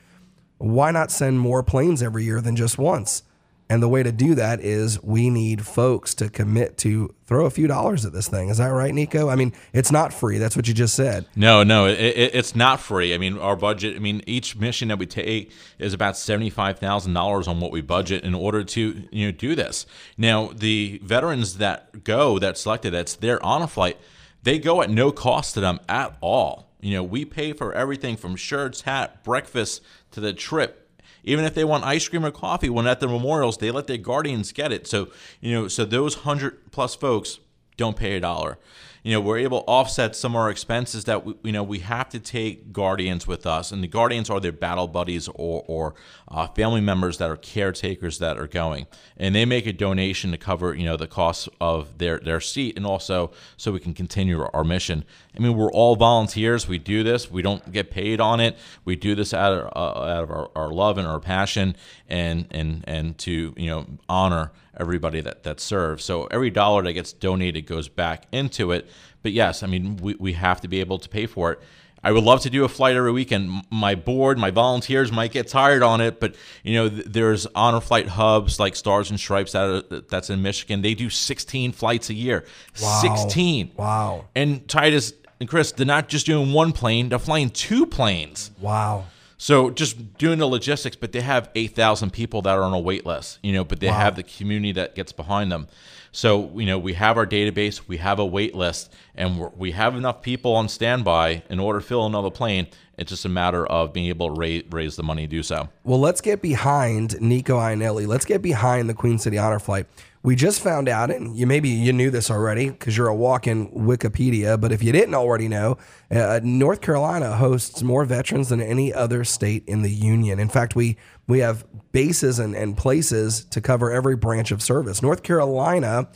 Why 0.58 0.92
not 0.92 1.12
send 1.12 1.40
more 1.40 1.64
planes 1.64 2.04
every 2.04 2.26
year 2.26 2.42
than 2.42 2.58
just 2.58 2.78
once? 2.78 3.24
And 3.72 3.84
the 3.84 3.88
way 3.88 4.02
to 4.02 4.12
do 4.12 4.34
that 4.34 4.62
is 4.62 5.02
we 5.04 5.30
need 5.30 5.64
folks 5.64 6.16
to 6.16 6.28
commit 6.28 6.76
to 6.80 7.14
throw 7.28 7.46
a 7.46 7.52
few 7.52 7.68
dollars 7.68 8.04
at 8.04 8.14
this 8.14 8.28
thing. 8.28 8.50
Is 8.50 8.58
that 8.58 8.70
right, 8.70 8.92
Nico? 8.92 9.30
I 9.30 9.36
mean, 9.36 9.54
it's 9.74 9.92
not 9.92 10.12
free. 10.12 10.40
That's 10.40 10.56
what 10.56 10.68
you 10.68 10.74
just 10.74 10.96
said. 10.96 11.28
No, 11.36 11.62
no, 11.62 11.86
it, 11.86 12.00
it, 12.00 12.34
it's 12.34 12.56
not 12.56 12.80
free. 12.80 13.14
I 13.14 13.20
mean, 13.20 13.38
our 13.38 13.56
budget. 13.56 13.96
I 13.96 14.00
mean, 14.00 14.24
each 14.26 14.56
mission 14.56 14.88
that 14.88 14.98
we 14.98 15.06
take 15.06 15.52
is 15.78 15.94
about 15.94 16.18
seventy-five 16.18 16.80
thousand 16.80 17.14
dollars 17.14 17.48
on 17.48 17.60
what 17.60 17.72
we 17.72 17.82
budget 17.82 18.24
in 18.24 18.34
order 18.34 18.64
to 18.64 19.08
you 19.12 19.28
know 19.28 19.32
do 19.32 19.54
this. 19.54 19.86
Now, 20.18 20.48
the 20.48 21.00
veterans 21.04 21.60
that 21.60 22.04
go 22.04 22.40
that 22.40 22.58
selected 22.58 22.92
that's 22.92 23.16
their 23.16 23.44
honor 23.46 23.68
flight, 23.68 23.98
they 24.42 24.58
go 24.58 24.82
at 24.82 24.90
no 24.90 25.12
cost 25.12 25.54
to 25.54 25.60
them 25.60 25.80
at 25.88 26.18
all. 26.22 26.72
You 26.82 26.96
know, 26.96 27.04
we 27.04 27.24
pay 27.24 27.54
for 27.54 27.72
everything 27.74 28.18
from 28.18 28.36
shirts, 28.36 28.82
hat, 28.82 29.24
breakfast 29.24 29.84
to 30.12 30.20
the 30.20 30.34
trip 30.34 30.88
even 31.24 31.46
if 31.46 31.54
they 31.54 31.64
want 31.64 31.84
ice 31.84 32.08
cream 32.08 32.26
or 32.26 32.32
coffee 32.32 32.70
when 32.70 32.88
at 32.88 33.00
the 33.00 33.08
memorials, 33.08 33.58
they 33.58 33.72
let 33.72 33.88
their 33.88 33.98
guardians 33.98 34.52
get 34.52 34.72
it. 34.72 34.88
So, 34.88 35.10
you 35.42 35.54
know, 35.54 35.68
so 35.68 35.86
those 35.86 36.18
100 36.18 36.72
plus 36.72 36.96
folks 36.96 37.40
don't 37.78 37.96
pay 37.96 38.16
a 38.16 38.20
dollar 38.20 38.58
you 39.04 39.14
know, 39.14 39.22
we're 39.22 39.38
able 39.38 39.62
to 39.62 39.68
offset 39.68 40.16
some 40.16 40.34
of 40.34 40.42
our 40.42 40.50
expenses 40.50 41.06
that 41.06 41.26
we, 41.26 41.34
you 41.44 41.52
know 41.52 41.64
we 41.64 41.80
have 41.80 42.10
to 42.10 42.20
take 42.20 42.74
guardians 42.74 43.26
with 43.26 43.46
us, 43.46 43.72
and 43.72 43.84
the 43.84 43.88
guardians 43.88 44.30
are 44.30 44.40
their 44.40 44.52
battle 44.52 44.88
buddies 44.88 45.28
or, 45.30 45.64
or 45.68 45.96
uh, 46.28 46.48
family 46.48 46.82
members 46.82 47.18
that 47.18 47.30
are 47.30 47.38
caretakers 47.38 48.20
that 48.20 48.38
are 48.38 48.48
going, 48.48 48.88
and 49.18 49.34
they 49.34 49.46
make 49.46 49.66
a 49.66 49.74
donation 49.74 50.32
to 50.32 50.38
cover 50.38 50.74
you 50.74 50.84
know 50.84 50.98
the 50.98 51.08
costs 51.08 51.48
of 51.62 51.98
their 51.98 52.20
their 52.20 52.42
seat, 52.42 52.76
and 52.76 52.86
also 52.86 53.32
so 53.56 53.72
we 53.72 53.80
can 53.80 53.94
continue 53.94 54.46
our 54.54 54.64
mission. 54.64 55.06
I 55.36 55.40
mean, 55.40 55.56
we're 55.56 55.72
all 55.72 55.96
volunteers. 55.96 56.68
We 56.68 56.78
do 56.78 57.04
this. 57.04 57.32
We 57.32 57.42
don't 57.42 57.72
get 57.72 57.92
paid 57.92 58.20
on 58.20 58.40
it. 58.40 58.58
We 58.84 58.96
do 58.96 59.16
this 59.16 59.34
out 59.34 59.54
of, 59.54 59.72
uh, 59.76 60.02
out 60.02 60.24
of 60.24 60.32
our, 60.32 60.50
our 60.56 60.70
love 60.70 60.98
and 60.98 61.08
our 61.08 61.20
passion, 61.20 61.76
and 62.10 62.48
and 62.52 62.84
and 62.86 63.18
to 63.20 63.54
you 63.56 63.70
know 63.70 63.86
honor 64.10 64.52
everybody 64.80 65.22
that, 65.22 65.44
that 65.44 65.60
serves. 65.60 66.04
So 66.04 66.26
every 66.28 66.50
dollar 66.50 66.84
that 66.84 66.94
gets 66.94 67.12
donated 67.12 67.66
goes 67.66 67.90
back 67.90 68.26
into 68.32 68.72
it. 68.72 68.88
But 69.22 69.32
yes, 69.32 69.64
I 69.64 69.68
mean, 69.68 69.98
we, 69.98 70.16
we 70.16 70.34
have 70.34 70.62
to 70.62 70.68
be 70.68 70.80
able 70.80 71.00
to 71.00 71.10
pay 71.10 71.26
for 71.26 71.52
it. 71.52 71.60
I 72.04 72.12
would 72.12 72.24
love 72.24 72.42
to 72.42 72.50
do 72.50 72.64
a 72.64 72.70
flight 72.70 72.96
every 72.96 73.12
weekend. 73.12 73.64
My 73.70 73.96
board, 73.96 74.38
my 74.38 74.52
volunteers 74.52 75.12
might 75.12 75.32
get 75.32 75.48
tired 75.48 75.84
on 75.84 76.00
it, 76.00 76.20
but 76.20 76.36
you 76.64 76.74
know, 76.76 76.90
th- 76.90 77.06
there's 77.06 77.46
honor 77.48 77.82
flight 77.82 78.08
hubs 78.08 78.60
like 78.60 78.76
Stars 78.76 79.10
and 79.10 79.20
Stripes 79.20 79.52
that 79.52 80.08
that's 80.10 80.30
in 80.30 80.42
Michigan. 80.42 80.82
They 80.82 80.94
do 80.94 81.10
16 81.10 81.74
flights 81.74 82.10
a 82.10 82.14
year. 82.14 82.46
Wow. 82.82 83.00
16. 83.02 83.72
Wow. 83.76 84.26
And 84.34 84.66
Titus 84.68 85.14
and 85.42 85.50
Chris, 85.50 85.74
they're 85.74 85.86
not 85.86 86.08
just 86.08 86.26
doing 86.26 86.54
one 86.54 86.72
plane; 86.72 87.10
they're 87.10 87.20
flying 87.20 87.50
two 87.50 87.86
planes. 87.86 88.52
Wow. 88.60 89.06
So 89.42 89.70
just 89.70 90.18
doing 90.18 90.38
the 90.38 90.48
logistics, 90.48 90.98
but 90.98 91.14
they 91.14 91.22
have 91.22 91.50
8,000 91.56 92.12
people 92.12 92.42
that 92.42 92.58
are 92.58 92.62
on 92.62 92.74
a 92.74 92.80
wait 92.80 93.06
list, 93.06 93.40
you 93.42 93.54
know, 93.54 93.64
but 93.64 93.80
they 93.80 93.88
wow. 93.88 93.94
have 93.94 94.18
the 94.18 94.24
community 94.24 94.74
that 94.74 94.96
gets 94.96 95.14
behind 95.14 95.50
them. 95.50 95.68
So, 96.12 96.52
you 96.58 96.65
know, 96.65 96.80
we 96.80 96.93
have 96.93 97.17
our 97.17 97.28
database, 97.28 97.88
we 97.88 97.98
have 97.98 98.19
a 98.19 98.26
wait 98.26 98.56
list, 98.56 98.91
and 99.15 99.52
we 99.56 99.72
have 99.72 99.95
enough 99.95 100.22
people 100.22 100.56
on 100.56 100.67
standby 100.67 101.43
in 101.50 101.60
order 101.60 101.80
to 101.80 101.86
fill 101.86 102.06
another 102.06 102.32
plane. 102.32 102.67
It's 102.98 103.10
just 103.10 103.26
a 103.26 103.30
matter 103.30 103.65
of 103.65 103.93
being 103.93 104.08
able 104.08 104.34
to 104.34 104.39
raise, 104.39 104.63
raise 104.72 104.95
the 104.95 105.04
money 105.04 105.24
to 105.24 105.28
do 105.28 105.43
so. 105.43 105.69
Well, 105.84 106.00
let's 106.00 106.19
get 106.19 106.41
behind 106.41 107.19
Nico 107.22 107.58
Iannelli. 107.58 108.08
Let's 108.08 108.26
get 108.26 108.41
behind 108.41 108.89
the 108.89 108.93
Queen 108.93 109.17
City 109.17 109.38
Honor 109.38 109.60
Flight. 109.60 109.86
We 110.22 110.36
just 110.36 110.62
found 110.62 110.90
out, 110.90 111.12
and 111.12 111.38
you 111.38 111.48
maybe 111.48 111.70
you 111.70 111.94
knew 111.94 112.12
this 112.12 112.30
already 112.30 112.70
because 112.70 112.98
you're 112.98 113.08
a 113.08 113.16
walking 113.16 113.72
Wikipedia, 113.72 114.60
but 114.60 114.74
if 114.74 114.84
you 114.84 114.92
didn't 114.92 115.16
already 115.16 115.48
know, 115.48 115.78
uh, 116.12 116.42
North 116.44 116.82
Carolina 116.82 117.38
hosts 117.38 117.82
more 117.82 118.04
veterans 118.04 118.50
than 118.50 118.62
any 118.62 118.94
other 118.94 119.24
state 119.24 119.64
in 119.66 119.82
the 119.82 119.90
union. 119.90 120.38
In 120.38 120.50
fact, 120.50 120.76
we 120.76 120.98
we 121.28 121.40
have 121.40 121.66
bases 121.94 122.38
and, 122.38 122.54
and 122.54 122.76
places 122.76 123.46
to 123.46 123.62
cover 123.62 123.92
every 123.92 124.18
branch 124.18 124.52
of 124.52 124.62
service. 124.62 125.02
North 125.02 125.24
Carolina, 125.24 126.10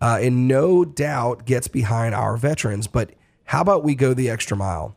uh, 0.00 0.18
in 0.22 0.46
no 0.46 0.84
doubt, 0.86 1.44
gets 1.44 1.68
behind 1.68 2.14
our 2.14 2.38
veterans, 2.38 2.86
but 2.86 3.10
how 3.44 3.60
about 3.60 3.84
we 3.84 3.94
go 3.94 4.14
the 4.14 4.30
extra 4.30 4.56
mile? 4.56 4.96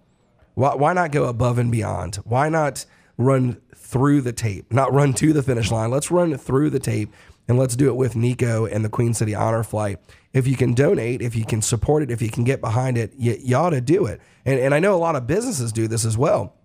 Why, 0.53 0.75
why 0.75 0.93
not 0.93 1.11
go 1.11 1.25
above 1.25 1.57
and 1.57 1.71
beyond? 1.71 2.17
Why 2.17 2.47
not 2.47 2.85
run 3.17 3.59
through 3.75 4.21
the 4.21 4.31
tape, 4.31 4.71
not 4.71 4.93
run 4.93 5.13
to 5.15 5.33
the 5.33 5.43
finish 5.43 5.69
line? 5.69 5.91
Let's 5.91 6.11
run 6.11 6.37
through 6.37 6.69
the 6.69 6.79
tape 6.79 7.11
and 7.47 7.57
let's 7.57 7.75
do 7.75 7.87
it 7.87 7.95
with 7.95 8.15
Nico 8.15 8.65
and 8.65 8.83
the 8.83 8.89
Queen 8.89 9.13
City 9.13 9.35
Honor 9.35 9.63
Flight. 9.63 9.99
If 10.31 10.47
you 10.47 10.55
can 10.55 10.73
donate, 10.73 11.21
if 11.21 11.35
you 11.35 11.45
can 11.45 11.61
support 11.61 12.03
it, 12.03 12.09
if 12.09 12.21
you 12.21 12.29
can 12.29 12.43
get 12.43 12.61
behind 12.61 12.97
it, 12.97 13.13
you, 13.17 13.37
you 13.39 13.55
ought 13.55 13.71
to 13.71 13.81
do 13.81 14.05
it. 14.05 14.21
And, 14.45 14.59
and 14.59 14.73
I 14.73 14.79
know 14.79 14.95
a 14.95 14.97
lot 14.97 15.15
of 15.15 15.27
businesses 15.27 15.71
do 15.71 15.87
this 15.87 16.05
as 16.05 16.17
well. 16.17 16.55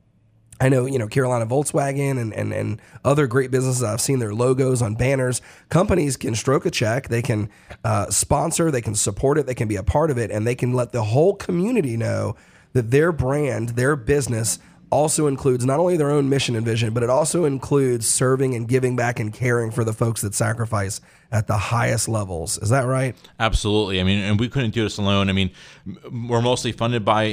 I 0.61 0.69
know, 0.69 0.87
you 0.87 0.99
know, 0.99 1.07
Carolina 1.07 1.47
Volkswagen 1.47 2.19
and, 2.21 2.33
and, 2.33 2.53
and 2.53 2.83
other 3.05 3.27
great 3.27 3.51
businesses. 3.51 3.83
I've 3.83 4.01
seen 4.01 4.19
their 4.19 4.35
logos 4.35 4.83
on 4.83 4.97
banners. 4.97 5.41
Companies 5.69 6.17
can 6.17 6.35
stroke 6.35 6.67
a 6.67 6.71
check, 6.71 7.09
they 7.09 7.23
can 7.23 7.49
uh, 7.85 8.11
sponsor, 8.11 8.71
they 8.71 8.81
can 8.81 8.97
support 8.97 9.38
it, 9.38 9.47
they 9.47 9.55
can 9.55 9.69
be 9.69 9.77
a 9.77 9.85
part 9.85 10.11
of 10.11 10.19
it, 10.19 10.31
and 10.31 10.47
they 10.47 10.57
can 10.57 10.73
let 10.73 10.93
the 10.93 11.05
whole 11.05 11.37
community 11.37 11.97
know 11.97 12.35
that 12.73 12.91
their 12.91 13.12
brand, 13.12 13.71
their 13.71 13.95
business 13.95 14.59
also 14.90 15.27
includes 15.27 15.64
not 15.64 15.79
only 15.81 15.96
their 15.96 16.11
own 16.11 16.29
mission 16.29 16.57
and 16.57 16.64
vision, 16.64 16.94
but 16.94 17.03
it 17.03 17.11
also 17.11 17.44
includes 17.44 18.09
serving 18.09 18.55
and 18.55 18.68
giving 18.68 18.96
back 18.96 19.20
and 19.20 19.33
caring 19.33 19.70
for 19.70 19.85
the 19.85 19.92
folks 19.92 20.22
that 20.22 20.35
sacrifice 20.35 21.01
at 21.31 21.46
the 21.46 21.59
highest 21.59 22.09
levels. 22.09 22.57
Is 22.59 22.70
that 22.70 22.87
right? 22.87 23.14
Absolutely. 23.38 24.01
I 24.01 24.05
mean, 24.05 24.20
and 24.20 24.40
we 24.40 24.48
couldn't 24.48 24.70
do 24.70 24.83
this 24.83 24.96
alone. 24.96 25.29
I 25.29 25.33
mean, 25.33 25.51
we're 26.11 26.40
mostly 26.40 26.72
funded 26.72 27.05
by 27.05 27.27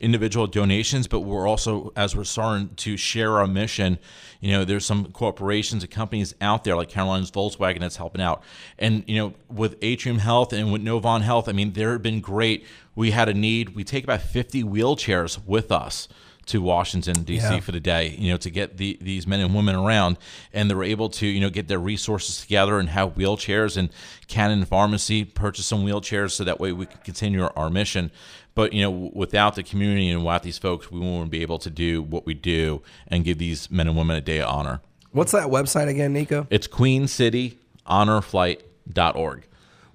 individual 0.00 0.46
donations, 0.46 1.08
but 1.08 1.20
we're 1.20 1.48
also, 1.48 1.92
as 1.96 2.14
we're 2.14 2.24
starting 2.24 2.74
to 2.76 2.96
share 2.96 3.38
our 3.38 3.48
mission, 3.48 3.98
you 4.40 4.52
know, 4.52 4.64
there's 4.64 4.86
some 4.86 5.06
corporations 5.06 5.82
and 5.82 5.90
companies 5.90 6.34
out 6.40 6.62
there 6.62 6.76
like 6.76 6.88
Carolina's 6.88 7.30
Volkswagen 7.30 7.80
that's 7.80 7.96
helping 7.96 8.22
out. 8.22 8.42
And, 8.78 9.02
you 9.08 9.16
know, 9.16 9.34
with 9.48 9.76
Atrium 9.82 10.18
Health 10.18 10.52
and 10.52 10.72
with 10.72 10.82
Novant 10.82 11.22
Health, 11.22 11.48
I 11.48 11.52
mean, 11.52 11.72
they've 11.72 12.00
been 12.00 12.20
great. 12.20 12.64
We 12.94 13.10
had 13.10 13.28
a 13.28 13.34
need. 13.34 13.74
We 13.74 13.82
take 13.82 14.04
about 14.04 14.22
50 14.22 14.62
wheelchairs 14.62 15.44
with 15.44 15.72
us 15.72 16.06
to 16.50 16.60
Washington 16.60 17.22
D.C. 17.22 17.44
Yeah. 17.44 17.60
for 17.60 17.72
the 17.72 17.80
day, 17.80 18.14
you 18.18 18.30
know, 18.30 18.36
to 18.38 18.50
get 18.50 18.76
the, 18.76 18.98
these 19.00 19.26
men 19.26 19.40
and 19.40 19.54
women 19.54 19.74
around, 19.74 20.18
and 20.52 20.70
they 20.70 20.74
were 20.74 20.84
able 20.84 21.08
to, 21.10 21.26
you 21.26 21.40
know, 21.40 21.50
get 21.50 21.68
their 21.68 21.78
resources 21.78 22.40
together 22.40 22.78
and 22.78 22.88
have 22.90 23.14
wheelchairs. 23.14 23.76
And 23.76 23.90
Cannon 24.26 24.64
Pharmacy 24.64 25.24
purchase 25.24 25.66
some 25.66 25.84
wheelchairs 25.84 26.32
so 26.32 26.44
that 26.44 26.60
way 26.60 26.72
we 26.72 26.86
could 26.86 27.04
continue 27.04 27.42
our, 27.42 27.52
our 27.56 27.70
mission. 27.70 28.10
But 28.54 28.72
you 28.72 28.82
know, 28.82 29.10
without 29.12 29.54
the 29.54 29.62
community 29.62 30.10
and 30.10 30.24
without 30.24 30.42
these 30.42 30.58
folks, 30.58 30.90
we 30.90 31.00
won't 31.00 31.30
be 31.30 31.42
able 31.42 31.58
to 31.60 31.70
do 31.70 32.02
what 32.02 32.26
we 32.26 32.34
do 32.34 32.82
and 33.06 33.24
give 33.24 33.38
these 33.38 33.70
men 33.70 33.86
and 33.86 33.96
women 33.96 34.16
a 34.16 34.20
day 34.20 34.40
of 34.40 34.48
honor. 34.48 34.80
What's 35.12 35.32
that 35.32 35.48
website 35.48 35.88
again, 35.88 36.12
Nico? 36.12 36.46
It's 36.50 36.68
QueenCityHonorFlight.org. 36.68 39.46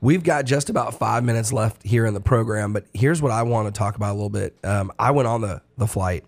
We've 0.02 0.24
got 0.24 0.46
just 0.46 0.70
about 0.70 1.00
five 1.00 1.24
minutes 1.24 1.54
left 1.54 1.82
here 1.84 2.06
in 2.06 2.14
the 2.14 2.20
program, 2.20 2.74
but 2.74 2.86
here's 2.94 3.22
what 3.22 3.32
I 3.32 3.44
want 3.44 3.74
to 3.74 3.78
talk 3.78 3.96
about 3.96 4.12
a 4.12 4.14
little 4.14 4.30
bit. 4.30 4.58
Um, 4.64 4.92
I 5.00 5.12
went 5.12 5.28
on 5.28 5.42
the 5.42 5.62
the 5.78 5.88
flight 5.88 6.26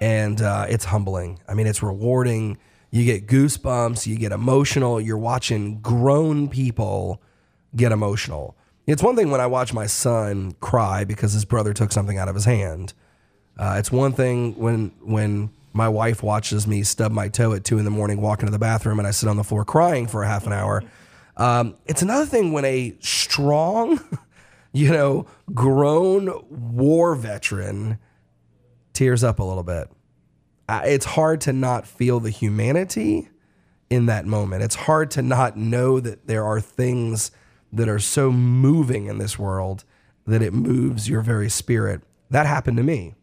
and 0.00 0.40
uh, 0.40 0.66
it's 0.68 0.86
humbling. 0.86 1.40
I 1.48 1.54
mean, 1.54 1.66
it's 1.66 1.82
rewarding. 1.82 2.58
You 2.90 3.04
get 3.04 3.26
goosebumps, 3.26 4.06
you 4.06 4.16
get 4.16 4.32
emotional. 4.32 5.00
You're 5.00 5.18
watching 5.18 5.80
grown 5.80 6.48
people 6.48 7.20
get 7.74 7.92
emotional. 7.92 8.56
It's 8.86 9.02
one 9.02 9.16
thing 9.16 9.30
when 9.30 9.40
I 9.40 9.46
watch 9.46 9.72
my 9.72 9.86
son 9.86 10.52
cry 10.60 11.04
because 11.04 11.32
his 11.32 11.44
brother 11.44 11.72
took 11.72 11.92
something 11.92 12.18
out 12.18 12.28
of 12.28 12.34
his 12.34 12.44
hand. 12.44 12.94
Uh, 13.58 13.76
it's 13.78 13.90
one 13.90 14.12
thing 14.12 14.54
when 14.56 14.92
when 15.00 15.50
my 15.72 15.88
wife 15.88 16.22
watches 16.22 16.66
me 16.66 16.82
stub 16.82 17.12
my 17.12 17.28
toe 17.28 17.52
at 17.52 17.64
two 17.64 17.78
in 17.78 17.84
the 17.84 17.90
morning, 17.90 18.20
walk 18.20 18.40
into 18.40 18.52
the 18.52 18.58
bathroom, 18.58 18.98
and 18.98 19.06
I 19.06 19.10
sit 19.10 19.28
on 19.28 19.36
the 19.36 19.44
floor 19.44 19.64
crying 19.64 20.06
for 20.06 20.22
a 20.22 20.26
half 20.26 20.46
an 20.46 20.52
hour. 20.52 20.82
Um, 21.36 21.74
it's 21.84 22.00
another 22.00 22.24
thing 22.24 22.52
when 22.52 22.64
a 22.64 22.96
strong, 23.00 24.00
you 24.72 24.90
know, 24.90 25.26
grown 25.52 26.30
war 26.48 27.14
veteran 27.14 27.98
tears 28.96 29.22
up 29.22 29.38
a 29.38 29.44
little 29.44 29.62
bit. 29.62 29.88
It's 30.68 31.04
hard 31.04 31.40
to 31.42 31.52
not 31.52 31.86
feel 31.86 32.18
the 32.18 32.30
humanity 32.30 33.28
in 33.88 34.06
that 34.06 34.26
moment. 34.26 34.62
It's 34.64 34.74
hard 34.74 35.10
to 35.12 35.22
not 35.22 35.56
know 35.56 36.00
that 36.00 36.26
there 36.26 36.44
are 36.44 36.60
things 36.60 37.30
that 37.72 37.88
are 37.88 38.00
so 38.00 38.32
moving 38.32 39.06
in 39.06 39.18
this 39.18 39.38
world 39.38 39.84
that 40.26 40.42
it 40.42 40.52
moves 40.52 41.08
your 41.08 41.20
very 41.20 41.48
spirit. 41.48 42.02
That 42.30 42.46
happened 42.46 42.78
to 42.78 42.82
me. 42.82 43.14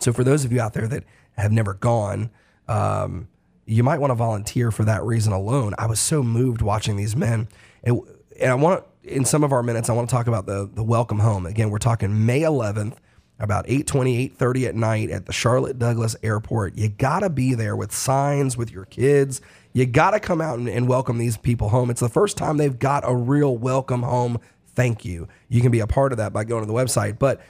So, 0.00 0.12
for 0.12 0.24
those 0.24 0.44
of 0.44 0.52
you 0.52 0.60
out 0.60 0.74
there 0.74 0.88
that 0.88 1.04
have 1.36 1.52
never 1.52 1.74
gone, 1.74 2.30
um, 2.68 3.28
you 3.64 3.82
might 3.82 4.00
want 4.00 4.10
to 4.10 4.16
volunteer 4.16 4.70
for 4.70 4.84
that 4.84 5.02
reason 5.02 5.32
alone. 5.32 5.74
I 5.78 5.86
was 5.86 6.00
so 6.00 6.22
moved 6.22 6.60
watching 6.60 6.96
these 6.96 7.16
men. 7.16 7.48
And, 7.84 8.00
and 8.38 8.50
I 8.50 8.54
want 8.54 8.84
in 9.02 9.24
some 9.24 9.44
of 9.44 9.52
our 9.52 9.62
minutes, 9.62 9.88
I 9.88 9.92
want 9.92 10.10
to 10.10 10.14
talk 10.14 10.26
about 10.26 10.46
the, 10.46 10.68
the 10.72 10.82
welcome 10.82 11.20
home. 11.20 11.46
Again, 11.46 11.70
we're 11.70 11.78
talking 11.78 12.26
May 12.26 12.40
11th, 12.40 12.96
about 13.40 13.66
8.20, 13.66 14.36
8.30 14.36 14.68
at 14.68 14.74
night 14.74 15.10
at 15.10 15.26
the 15.26 15.32
Charlotte 15.32 15.78
Douglas 15.78 16.14
Airport. 16.22 16.76
You 16.76 16.88
got 16.88 17.20
to 17.20 17.30
be 17.30 17.54
there 17.54 17.74
with 17.74 17.92
signs, 17.92 18.56
with 18.56 18.70
your 18.70 18.84
kids. 18.84 19.40
You 19.72 19.86
got 19.86 20.10
to 20.12 20.20
come 20.20 20.40
out 20.40 20.58
and, 20.58 20.68
and 20.68 20.86
welcome 20.88 21.18
these 21.18 21.36
people 21.36 21.70
home. 21.70 21.90
It's 21.90 22.00
the 22.00 22.08
first 22.08 22.36
time 22.36 22.56
they've 22.56 22.78
got 22.78 23.02
a 23.06 23.14
real 23.14 23.56
welcome 23.56 24.02
home 24.02 24.40
thank 24.74 25.04
you. 25.04 25.28
You 25.48 25.60
can 25.60 25.70
be 25.70 25.80
a 25.80 25.86
part 25.86 26.12
of 26.12 26.18
that 26.18 26.32
by 26.32 26.44
going 26.44 26.62
to 26.62 26.66
the 26.66 26.72
website. 26.72 27.18
But 27.18 27.40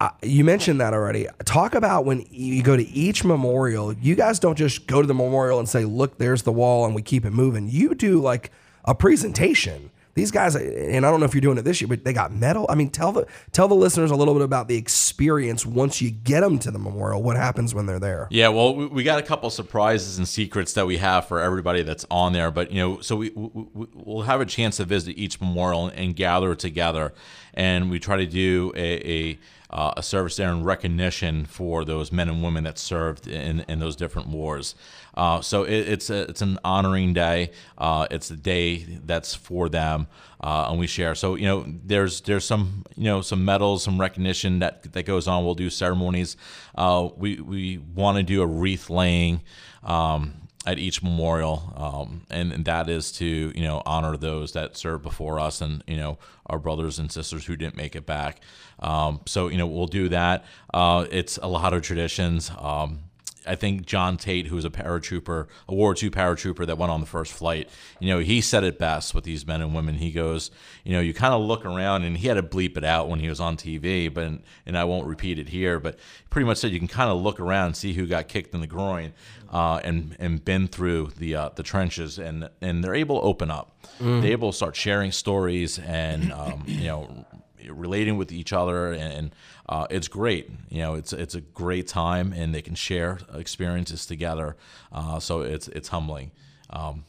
uh, 0.00 0.10
you 0.22 0.42
mentioned 0.42 0.80
that 0.80 0.94
already. 0.94 1.26
Talk 1.44 1.74
about 1.74 2.04
when 2.04 2.26
you 2.30 2.62
go 2.62 2.76
to 2.76 2.88
each 2.88 3.24
memorial, 3.24 3.92
you 3.92 4.14
guys 4.14 4.38
don't 4.38 4.56
just 4.56 4.86
go 4.86 5.00
to 5.00 5.06
the 5.06 5.14
memorial 5.14 5.58
and 5.58 5.68
say, 5.68 5.84
look, 5.84 6.18
there's 6.18 6.42
the 6.42 6.52
wall 6.52 6.86
and 6.86 6.94
we 6.94 7.02
keep 7.02 7.24
it 7.24 7.30
moving. 7.30 7.68
You 7.68 7.94
do 7.94 8.20
like 8.20 8.50
a 8.84 8.94
presentation 8.94 9.90
these 10.14 10.30
guys, 10.30 10.54
and 10.54 11.06
I 11.06 11.10
don't 11.10 11.20
know 11.20 11.26
if 11.26 11.34
you're 11.34 11.40
doing 11.40 11.56
it 11.58 11.62
this 11.62 11.80
year, 11.80 11.88
but 11.88 12.04
they 12.04 12.12
got 12.12 12.32
medal. 12.32 12.66
I 12.68 12.74
mean, 12.74 12.90
tell 12.90 13.12
the 13.12 13.26
tell 13.52 13.66
the 13.66 13.74
listeners 13.74 14.10
a 14.10 14.16
little 14.16 14.34
bit 14.34 14.42
about 14.42 14.68
the 14.68 14.76
experience 14.76 15.64
once 15.64 16.02
you 16.02 16.10
get 16.10 16.40
them 16.40 16.58
to 16.60 16.70
the 16.70 16.78
memorial. 16.78 17.22
What 17.22 17.36
happens 17.36 17.74
when 17.74 17.86
they're 17.86 17.98
there? 17.98 18.28
Yeah, 18.30 18.48
well, 18.48 18.74
we 18.74 19.04
got 19.04 19.18
a 19.18 19.22
couple 19.22 19.48
surprises 19.48 20.18
and 20.18 20.28
secrets 20.28 20.74
that 20.74 20.86
we 20.86 20.98
have 20.98 21.26
for 21.26 21.40
everybody 21.40 21.82
that's 21.82 22.04
on 22.10 22.34
there. 22.34 22.50
But 22.50 22.70
you 22.70 22.78
know, 22.78 23.00
so 23.00 23.16
we, 23.16 23.30
we 23.30 23.86
will 23.94 24.22
have 24.22 24.40
a 24.40 24.46
chance 24.46 24.76
to 24.76 24.84
visit 24.84 25.16
each 25.16 25.40
memorial 25.40 25.88
and 25.88 26.14
gather 26.14 26.54
together, 26.54 27.14
and 27.54 27.90
we 27.90 27.98
try 27.98 28.16
to 28.16 28.26
do 28.26 28.72
a, 28.76 29.10
a 29.10 29.38
uh, 29.72 29.94
a 29.96 30.02
service 30.02 30.36
there 30.36 30.50
in 30.50 30.62
recognition 30.64 31.46
for 31.46 31.84
those 31.84 32.12
men 32.12 32.28
and 32.28 32.42
women 32.42 32.64
that 32.64 32.78
served 32.78 33.26
in, 33.26 33.60
in 33.68 33.78
those 33.78 33.96
different 33.96 34.28
wars. 34.28 34.74
Uh, 35.14 35.40
so 35.40 35.64
it, 35.64 35.88
it's 35.88 36.10
a, 36.10 36.22
it's 36.22 36.42
an 36.42 36.58
honoring 36.64 37.12
day. 37.12 37.50
Uh, 37.76 38.06
it's 38.10 38.30
a 38.30 38.36
day 38.36 38.78
that's 39.04 39.34
for 39.34 39.68
them, 39.68 40.06
uh, 40.40 40.68
and 40.70 40.78
we 40.78 40.86
share. 40.86 41.14
So 41.14 41.34
you 41.34 41.46
know, 41.46 41.66
there's 41.84 42.22
there's 42.22 42.44
some 42.44 42.84
you 42.96 43.04
know 43.04 43.20
some 43.20 43.44
medals, 43.44 43.82
some 43.82 44.00
recognition 44.00 44.60
that 44.60 44.92
that 44.92 45.04
goes 45.04 45.28
on. 45.28 45.44
We'll 45.44 45.54
do 45.54 45.70
ceremonies. 45.70 46.36
Uh, 46.74 47.08
we 47.16 47.40
we 47.40 47.78
want 47.78 48.16
to 48.16 48.22
do 48.22 48.42
a 48.42 48.46
wreath 48.46 48.90
laying. 48.90 49.42
Um, 49.82 50.34
at 50.64 50.78
each 50.78 51.02
memorial, 51.02 51.72
um, 51.76 52.24
and, 52.30 52.52
and, 52.52 52.64
that 52.66 52.88
is 52.88 53.10
to 53.10 53.26
you 53.26 53.62
know 53.62 53.82
honor 53.84 54.16
those 54.16 54.52
that 54.52 54.76
served 54.76 55.02
before 55.02 55.40
us, 55.40 55.60
and 55.60 55.82
you 55.88 55.96
know 55.96 56.18
our 56.46 56.58
brothers 56.58 57.00
and 57.00 57.10
sisters 57.10 57.44
who 57.44 57.56
didn't 57.56 57.76
make 57.76 57.96
it 57.96 58.06
back. 58.06 58.40
Um, 58.78 59.20
so 59.26 59.48
you 59.48 59.58
know 59.58 59.66
we'll 59.66 59.88
do 59.88 60.08
that. 60.10 60.44
Uh, 60.72 61.06
it's 61.10 61.36
a 61.38 61.48
lot 61.48 61.72
of 61.72 61.82
traditions. 61.82 62.52
Um, 62.56 63.00
I 63.46 63.54
think 63.54 63.86
John 63.86 64.16
Tate, 64.16 64.46
who 64.46 64.56
was 64.56 64.64
a 64.64 64.70
paratrooper, 64.70 65.46
a 65.68 65.74
World 65.74 65.78
War 65.78 65.94
II 66.00 66.10
paratrooper 66.10 66.66
that 66.66 66.78
went 66.78 66.92
on 66.92 67.00
the 67.00 67.06
first 67.06 67.32
flight, 67.32 67.68
you 68.00 68.08
know, 68.08 68.20
he 68.20 68.40
said 68.40 68.64
it 68.64 68.78
best 68.78 69.14
with 69.14 69.24
these 69.24 69.46
men 69.46 69.60
and 69.60 69.74
women. 69.74 69.96
He 69.96 70.12
goes, 70.12 70.50
you 70.84 70.92
know, 70.92 71.00
you 71.00 71.12
kind 71.12 71.34
of 71.34 71.42
look 71.42 71.64
around, 71.64 72.04
and 72.04 72.16
he 72.16 72.28
had 72.28 72.34
to 72.34 72.42
bleep 72.42 72.76
it 72.76 72.84
out 72.84 73.08
when 73.08 73.20
he 73.20 73.28
was 73.28 73.40
on 73.40 73.56
TV, 73.56 74.12
but 74.12 74.22
and 74.66 74.78
I 74.78 74.84
won't 74.84 75.06
repeat 75.06 75.38
it 75.38 75.48
here, 75.48 75.80
but 75.80 75.98
pretty 76.30 76.46
much 76.46 76.58
said 76.58 76.72
you 76.72 76.78
can 76.78 76.88
kind 76.88 77.10
of 77.10 77.20
look 77.20 77.40
around 77.40 77.66
and 77.66 77.76
see 77.76 77.92
who 77.92 78.06
got 78.06 78.28
kicked 78.28 78.54
in 78.54 78.60
the 78.60 78.66
groin 78.66 79.12
uh, 79.52 79.80
and 79.84 80.16
and 80.18 80.44
been 80.44 80.66
through 80.66 81.12
the 81.18 81.34
uh, 81.34 81.50
the 81.54 81.62
trenches, 81.62 82.18
and 82.18 82.48
and 82.60 82.82
they're 82.82 82.94
able 82.94 83.20
to 83.20 83.26
open 83.26 83.50
up. 83.50 83.76
Mm. 84.00 84.22
They're 84.22 84.32
able 84.32 84.50
to 84.50 84.56
start 84.56 84.74
sharing 84.74 85.12
stories 85.12 85.78
and 85.78 86.32
um, 86.32 86.64
you 86.66 86.86
know 86.86 87.26
relating 87.70 88.16
with 88.16 88.32
each 88.32 88.52
other, 88.52 88.92
and 88.92 89.34
uh, 89.68 89.86
it's 89.90 90.08
great. 90.08 90.50
You 90.70 90.78
know, 90.78 90.94
it's 90.94 91.12
it's 91.12 91.34
a 91.34 91.40
great 91.40 91.86
time, 91.86 92.32
and 92.32 92.54
they 92.54 92.62
can 92.62 92.74
share 92.74 93.18
experiences 93.34 94.06
together. 94.06 94.56
Uh, 94.92 95.18
so 95.20 95.40
it's 95.40 95.68
it's 95.68 95.88
humbling. 95.88 96.30
Um, 96.70 97.04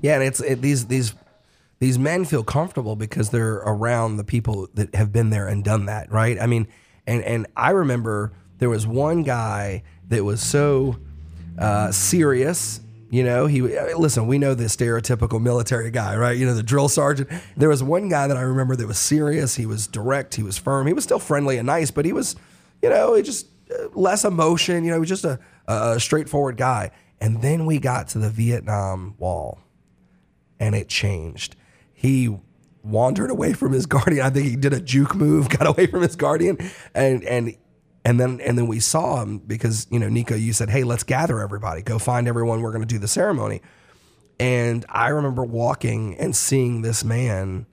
yeah, 0.00 0.14
and 0.14 0.22
it's 0.22 0.40
it, 0.40 0.62
these 0.62 0.86
these 0.86 1.14
these 1.78 1.98
men 1.98 2.24
feel 2.24 2.42
comfortable 2.42 2.96
because 2.96 3.30
they're 3.30 3.56
around 3.56 4.16
the 4.16 4.24
people 4.24 4.68
that 4.74 4.94
have 4.94 5.12
been 5.12 5.30
there 5.30 5.46
and 5.46 5.62
done 5.62 5.86
that, 5.86 6.10
right? 6.10 6.40
I 6.40 6.46
mean, 6.46 6.68
and 7.06 7.22
and 7.22 7.46
I 7.56 7.70
remember 7.70 8.32
there 8.58 8.70
was 8.70 8.86
one 8.86 9.22
guy 9.22 9.82
that 10.08 10.24
was 10.24 10.40
so 10.42 10.96
uh, 11.58 11.90
serious. 11.92 12.80
You 13.08 13.22
know, 13.22 13.46
he 13.46 13.62
listen. 13.62 14.26
We 14.26 14.38
know 14.38 14.54
the 14.54 14.64
stereotypical 14.64 15.40
military 15.40 15.90
guy, 15.92 16.16
right? 16.16 16.36
You 16.36 16.44
know, 16.44 16.54
the 16.54 16.62
drill 16.62 16.88
sergeant. 16.88 17.30
There 17.56 17.68
was 17.68 17.82
one 17.82 18.08
guy 18.08 18.26
that 18.26 18.36
I 18.36 18.40
remember 18.40 18.74
that 18.74 18.86
was 18.86 18.98
serious. 18.98 19.54
He 19.54 19.64
was 19.64 19.86
direct. 19.86 20.34
He 20.34 20.42
was 20.42 20.58
firm. 20.58 20.88
He 20.88 20.92
was 20.92 21.04
still 21.04 21.20
friendly 21.20 21.56
and 21.56 21.66
nice, 21.66 21.92
but 21.92 22.04
he 22.04 22.12
was, 22.12 22.34
you 22.82 22.90
know, 22.90 23.14
he 23.14 23.22
just 23.22 23.46
uh, 23.70 23.88
less 23.94 24.24
emotion. 24.24 24.82
You 24.82 24.90
know, 24.90 24.96
he 24.96 25.00
was 25.00 25.08
just 25.08 25.24
a, 25.24 25.38
a 25.68 26.00
straightforward 26.00 26.56
guy. 26.56 26.90
And 27.20 27.42
then 27.42 27.64
we 27.64 27.78
got 27.78 28.08
to 28.08 28.18
the 28.18 28.28
Vietnam 28.28 29.14
Wall, 29.18 29.60
and 30.58 30.74
it 30.74 30.88
changed. 30.88 31.56
He 31.94 32.36
wandered 32.82 33.30
away 33.30 33.52
from 33.52 33.72
his 33.72 33.86
guardian. 33.86 34.24
I 34.24 34.30
think 34.30 34.46
he 34.46 34.56
did 34.56 34.72
a 34.72 34.80
juke 34.80 35.14
move, 35.14 35.48
got 35.58 35.66
away 35.66 35.86
from 35.86 36.02
his 36.02 36.16
guardian, 36.16 36.58
and 36.94 37.24
and 37.24 37.56
and 38.06 38.20
then 38.20 38.40
and 38.40 38.56
then 38.56 38.68
we 38.68 38.78
saw 38.78 39.20
him 39.20 39.38
because 39.38 39.88
you 39.90 39.98
know 39.98 40.08
Nico, 40.08 40.36
you 40.36 40.52
said, 40.52 40.70
"Hey, 40.70 40.84
let's 40.84 41.02
gather 41.02 41.40
everybody. 41.40 41.82
Go 41.82 41.98
find 41.98 42.28
everyone. 42.28 42.62
We're 42.62 42.70
going 42.70 42.82
to 42.82 42.86
do 42.86 43.00
the 43.00 43.08
ceremony." 43.08 43.60
And 44.38 44.86
I 44.88 45.08
remember 45.08 45.42
walking 45.42 46.16
and 46.16 46.34
seeing 46.36 46.82
this 46.82 47.02
man 47.02 47.66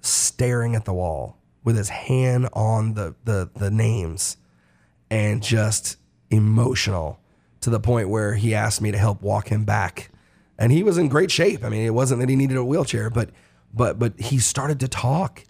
staring 0.00 0.76
at 0.76 0.84
the 0.84 0.92
wall 0.92 1.38
with 1.64 1.76
his 1.76 1.88
hand 1.88 2.48
on 2.52 2.94
the 2.94 3.16
the 3.24 3.50
the 3.56 3.68
names 3.68 4.36
and 5.10 5.42
just 5.42 5.96
emotional 6.30 7.18
to 7.60 7.68
the 7.68 7.80
point 7.80 8.08
where 8.08 8.34
he 8.34 8.54
asked 8.54 8.80
me 8.80 8.92
to 8.92 8.98
help 8.98 9.22
walk 9.22 9.48
him 9.48 9.64
back. 9.64 10.10
And 10.56 10.70
he 10.70 10.84
was 10.84 10.98
in 10.98 11.08
great 11.08 11.32
shape. 11.32 11.64
I 11.64 11.68
mean, 11.68 11.84
it 11.84 11.94
wasn't 11.94 12.20
that 12.20 12.28
he 12.28 12.36
needed 12.36 12.56
a 12.56 12.64
wheelchair, 12.64 13.10
but 13.10 13.30
but 13.74 13.98
but 13.98 14.20
he 14.20 14.38
started 14.38 14.78
to 14.78 14.86
talk 14.86 15.42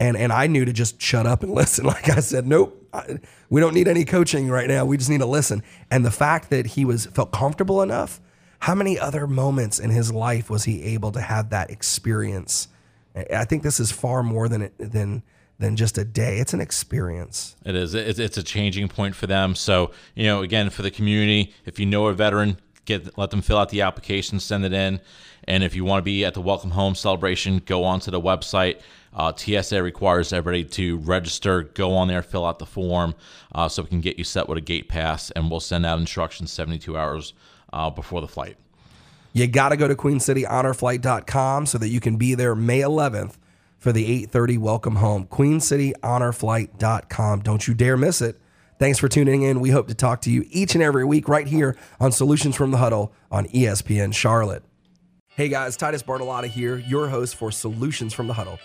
and 0.00 0.16
and 0.16 0.32
I 0.32 0.46
knew 0.46 0.64
to 0.64 0.72
just 0.72 1.00
shut 1.00 1.26
up 1.26 1.42
and 1.42 1.52
listen. 1.54 1.84
Like 1.84 2.08
I 2.08 2.20
said, 2.20 2.46
nope, 2.46 2.88
I, 2.92 3.18
we 3.50 3.60
don't 3.60 3.74
need 3.74 3.88
any 3.88 4.04
coaching 4.04 4.48
right 4.48 4.68
now. 4.68 4.84
We 4.84 4.96
just 4.96 5.10
need 5.10 5.20
to 5.20 5.26
listen. 5.26 5.62
And 5.90 6.04
the 6.04 6.10
fact 6.10 6.50
that 6.50 6.66
he 6.66 6.84
was 6.84 7.06
felt 7.06 7.32
comfortable 7.32 7.82
enough. 7.82 8.20
How 8.60 8.74
many 8.74 8.98
other 8.98 9.26
moments 9.26 9.78
in 9.78 9.90
his 9.90 10.10
life 10.10 10.48
was 10.48 10.64
he 10.64 10.82
able 10.84 11.12
to 11.12 11.20
have 11.20 11.50
that 11.50 11.70
experience? 11.70 12.68
I 13.14 13.44
think 13.44 13.62
this 13.62 13.78
is 13.78 13.92
far 13.92 14.22
more 14.22 14.48
than 14.48 14.70
than 14.78 15.22
than 15.58 15.76
just 15.76 15.98
a 15.98 16.04
day. 16.04 16.38
It's 16.38 16.54
an 16.54 16.60
experience. 16.60 17.56
It 17.64 17.76
is. 17.76 17.94
It's, 17.94 18.18
it's 18.18 18.38
a 18.38 18.42
changing 18.42 18.88
point 18.88 19.14
for 19.14 19.26
them. 19.26 19.54
So 19.54 19.90
you 20.14 20.24
know, 20.24 20.42
again, 20.42 20.70
for 20.70 20.82
the 20.82 20.90
community, 20.90 21.52
if 21.66 21.78
you 21.78 21.86
know 21.86 22.06
a 22.06 22.14
veteran, 22.14 22.58
get 22.84 23.16
let 23.18 23.30
them 23.30 23.42
fill 23.42 23.58
out 23.58 23.68
the 23.68 23.82
application, 23.82 24.40
send 24.40 24.64
it 24.64 24.72
in. 24.72 25.00
And 25.46 25.62
if 25.62 25.74
you 25.74 25.84
want 25.84 26.00
to 26.00 26.04
be 26.04 26.24
at 26.24 26.34
the 26.34 26.40
Welcome 26.40 26.70
Home 26.70 26.94
celebration, 26.94 27.60
go 27.66 27.84
onto 27.84 28.10
the 28.10 28.20
website. 28.20 28.80
Uh, 29.14 29.32
TSA 29.34 29.82
requires 29.82 30.32
everybody 30.32 30.64
to 30.64 30.98
register, 30.98 31.62
go 31.62 31.94
on 31.94 32.08
there, 32.08 32.22
fill 32.22 32.44
out 32.44 32.58
the 32.58 32.66
form, 32.66 33.14
uh, 33.54 33.68
so 33.68 33.82
we 33.82 33.88
can 33.88 34.00
get 34.00 34.18
you 34.18 34.24
set 34.24 34.48
with 34.48 34.58
a 34.58 34.60
gate 34.60 34.88
pass, 34.88 35.30
and 35.32 35.50
we'll 35.50 35.60
send 35.60 35.86
out 35.86 35.98
instructions 35.98 36.50
72 36.50 36.96
hours 36.96 37.32
uh, 37.72 37.90
before 37.90 38.20
the 38.20 38.28
flight. 38.28 38.56
You 39.32 39.46
got 39.46 39.70
to 39.70 39.76
go 39.76 39.88
to 39.88 39.94
queencityhonorflight.com 39.94 41.66
so 41.66 41.78
that 41.78 41.88
you 41.88 42.00
can 42.00 42.16
be 42.16 42.34
there 42.34 42.54
May 42.54 42.80
11th 42.80 43.34
for 43.78 43.92
the 43.92 44.26
8:30 44.26 44.58
welcome 44.58 44.96
home. 44.96 45.26
queencityhonorflight.com. 45.26 47.40
Don't 47.40 47.68
you 47.68 47.74
dare 47.74 47.96
miss 47.96 48.22
it. 48.22 48.40
Thanks 48.78 48.98
for 48.98 49.08
tuning 49.08 49.42
in. 49.42 49.60
We 49.60 49.70
hope 49.70 49.88
to 49.88 49.94
talk 49.94 50.20
to 50.22 50.30
you 50.30 50.44
each 50.50 50.74
and 50.74 50.82
every 50.82 51.04
week 51.04 51.28
right 51.28 51.46
here 51.46 51.76
on 52.00 52.12
Solutions 52.12 52.56
from 52.56 52.70
the 52.70 52.78
Huddle 52.78 53.12
on 53.30 53.46
ESPN 53.46 54.14
Charlotte. 54.14 54.62
Hey 55.28 55.48
guys, 55.48 55.76
Titus 55.76 56.02
Bartolotta 56.02 56.46
here, 56.46 56.78
your 56.78 57.08
host 57.08 57.36
for 57.36 57.50
Solutions 57.50 58.14
from 58.14 58.28
the 58.28 58.34
Huddle. 58.34 58.58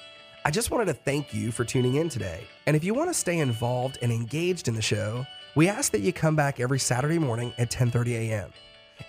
I 0.46 0.52
just 0.52 0.72
wanted 0.72 0.86
to 0.86 0.94
thank 0.94 1.34
you 1.34 1.52
for 1.52 1.66
tuning 1.66 1.96
in 1.96 2.08
today. 2.08 2.48
And 2.66 2.76
if 2.76 2.84
you 2.84 2.94
want 2.94 3.10
to 3.10 3.14
stay 3.14 3.40
involved 3.40 3.98
and 4.02 4.12
engaged 4.12 4.68
in 4.68 4.74
the 4.74 4.82
show, 4.82 5.26
we 5.56 5.68
ask 5.68 5.92
that 5.92 6.02
you 6.02 6.14
come 6.14 6.36
back 6.36 6.60
every 6.60 6.80
Saturday 6.80 7.20
morning 7.20 7.54
at 7.58 7.70
10:30 7.70 8.14
a.m. 8.14 8.54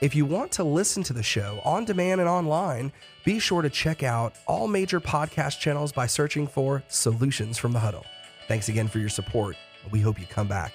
If 0.00 0.14
you 0.14 0.24
want 0.24 0.50
to 0.52 0.64
listen 0.64 1.02
to 1.04 1.12
the 1.12 1.22
show 1.22 1.60
on 1.64 1.84
demand 1.84 2.20
and 2.20 2.28
online, 2.28 2.92
be 3.24 3.38
sure 3.38 3.62
to 3.62 3.70
check 3.70 4.02
out 4.02 4.34
all 4.46 4.66
major 4.66 5.00
podcast 5.00 5.60
channels 5.60 5.92
by 5.92 6.06
searching 6.06 6.46
for 6.46 6.82
Solutions 6.88 7.58
from 7.58 7.72
the 7.72 7.80
Huddle. 7.80 8.06
Thanks 8.48 8.68
again 8.68 8.88
for 8.88 8.98
your 8.98 9.08
support. 9.08 9.56
We 9.90 10.00
hope 10.00 10.18
you 10.18 10.26
come 10.26 10.48
back. 10.48 10.72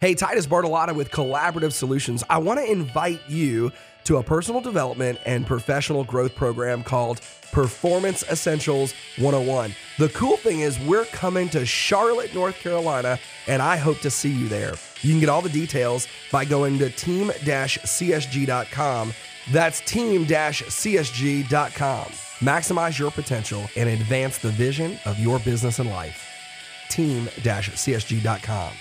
Hey, 0.00 0.14
Titus 0.14 0.46
Bartolotta 0.46 0.94
with 0.94 1.10
Collaborative 1.10 1.72
Solutions. 1.72 2.24
I 2.30 2.38
want 2.38 2.58
to 2.58 2.64
invite 2.64 3.20
you 3.28 3.70
to 4.04 4.16
a 4.16 4.22
personal 4.22 4.62
development 4.62 5.18
and 5.26 5.46
professional 5.46 6.04
growth 6.04 6.34
program 6.34 6.82
called 6.82 7.20
Performance 7.52 8.22
Essentials 8.30 8.94
101. 9.18 9.74
The 9.98 10.08
cool 10.08 10.38
thing 10.38 10.60
is, 10.60 10.80
we're 10.80 11.04
coming 11.04 11.50
to 11.50 11.66
Charlotte, 11.66 12.34
North 12.34 12.58
Carolina, 12.60 13.18
and 13.46 13.60
I 13.60 13.76
hope 13.76 13.98
to 13.98 14.08
see 14.08 14.30
you 14.30 14.48
there. 14.48 14.72
You 15.02 15.10
can 15.12 15.20
get 15.20 15.28
all 15.28 15.42
the 15.42 15.50
details 15.50 16.08
by 16.32 16.46
going 16.46 16.78
to 16.78 16.88
team 16.88 17.28
csg.com 17.28 19.12
That's 19.52 19.80
team-csg.com. 19.80 20.44
Maximize 22.40 22.98
your 22.98 23.10
potential 23.10 23.68
and 23.76 23.90
advance 23.90 24.38
the 24.38 24.48
vision 24.48 24.98
of 25.04 25.18
your 25.18 25.40
business 25.40 25.78
and 25.78 25.90
life. 25.90 26.26
Team-csg.com. 26.88 28.72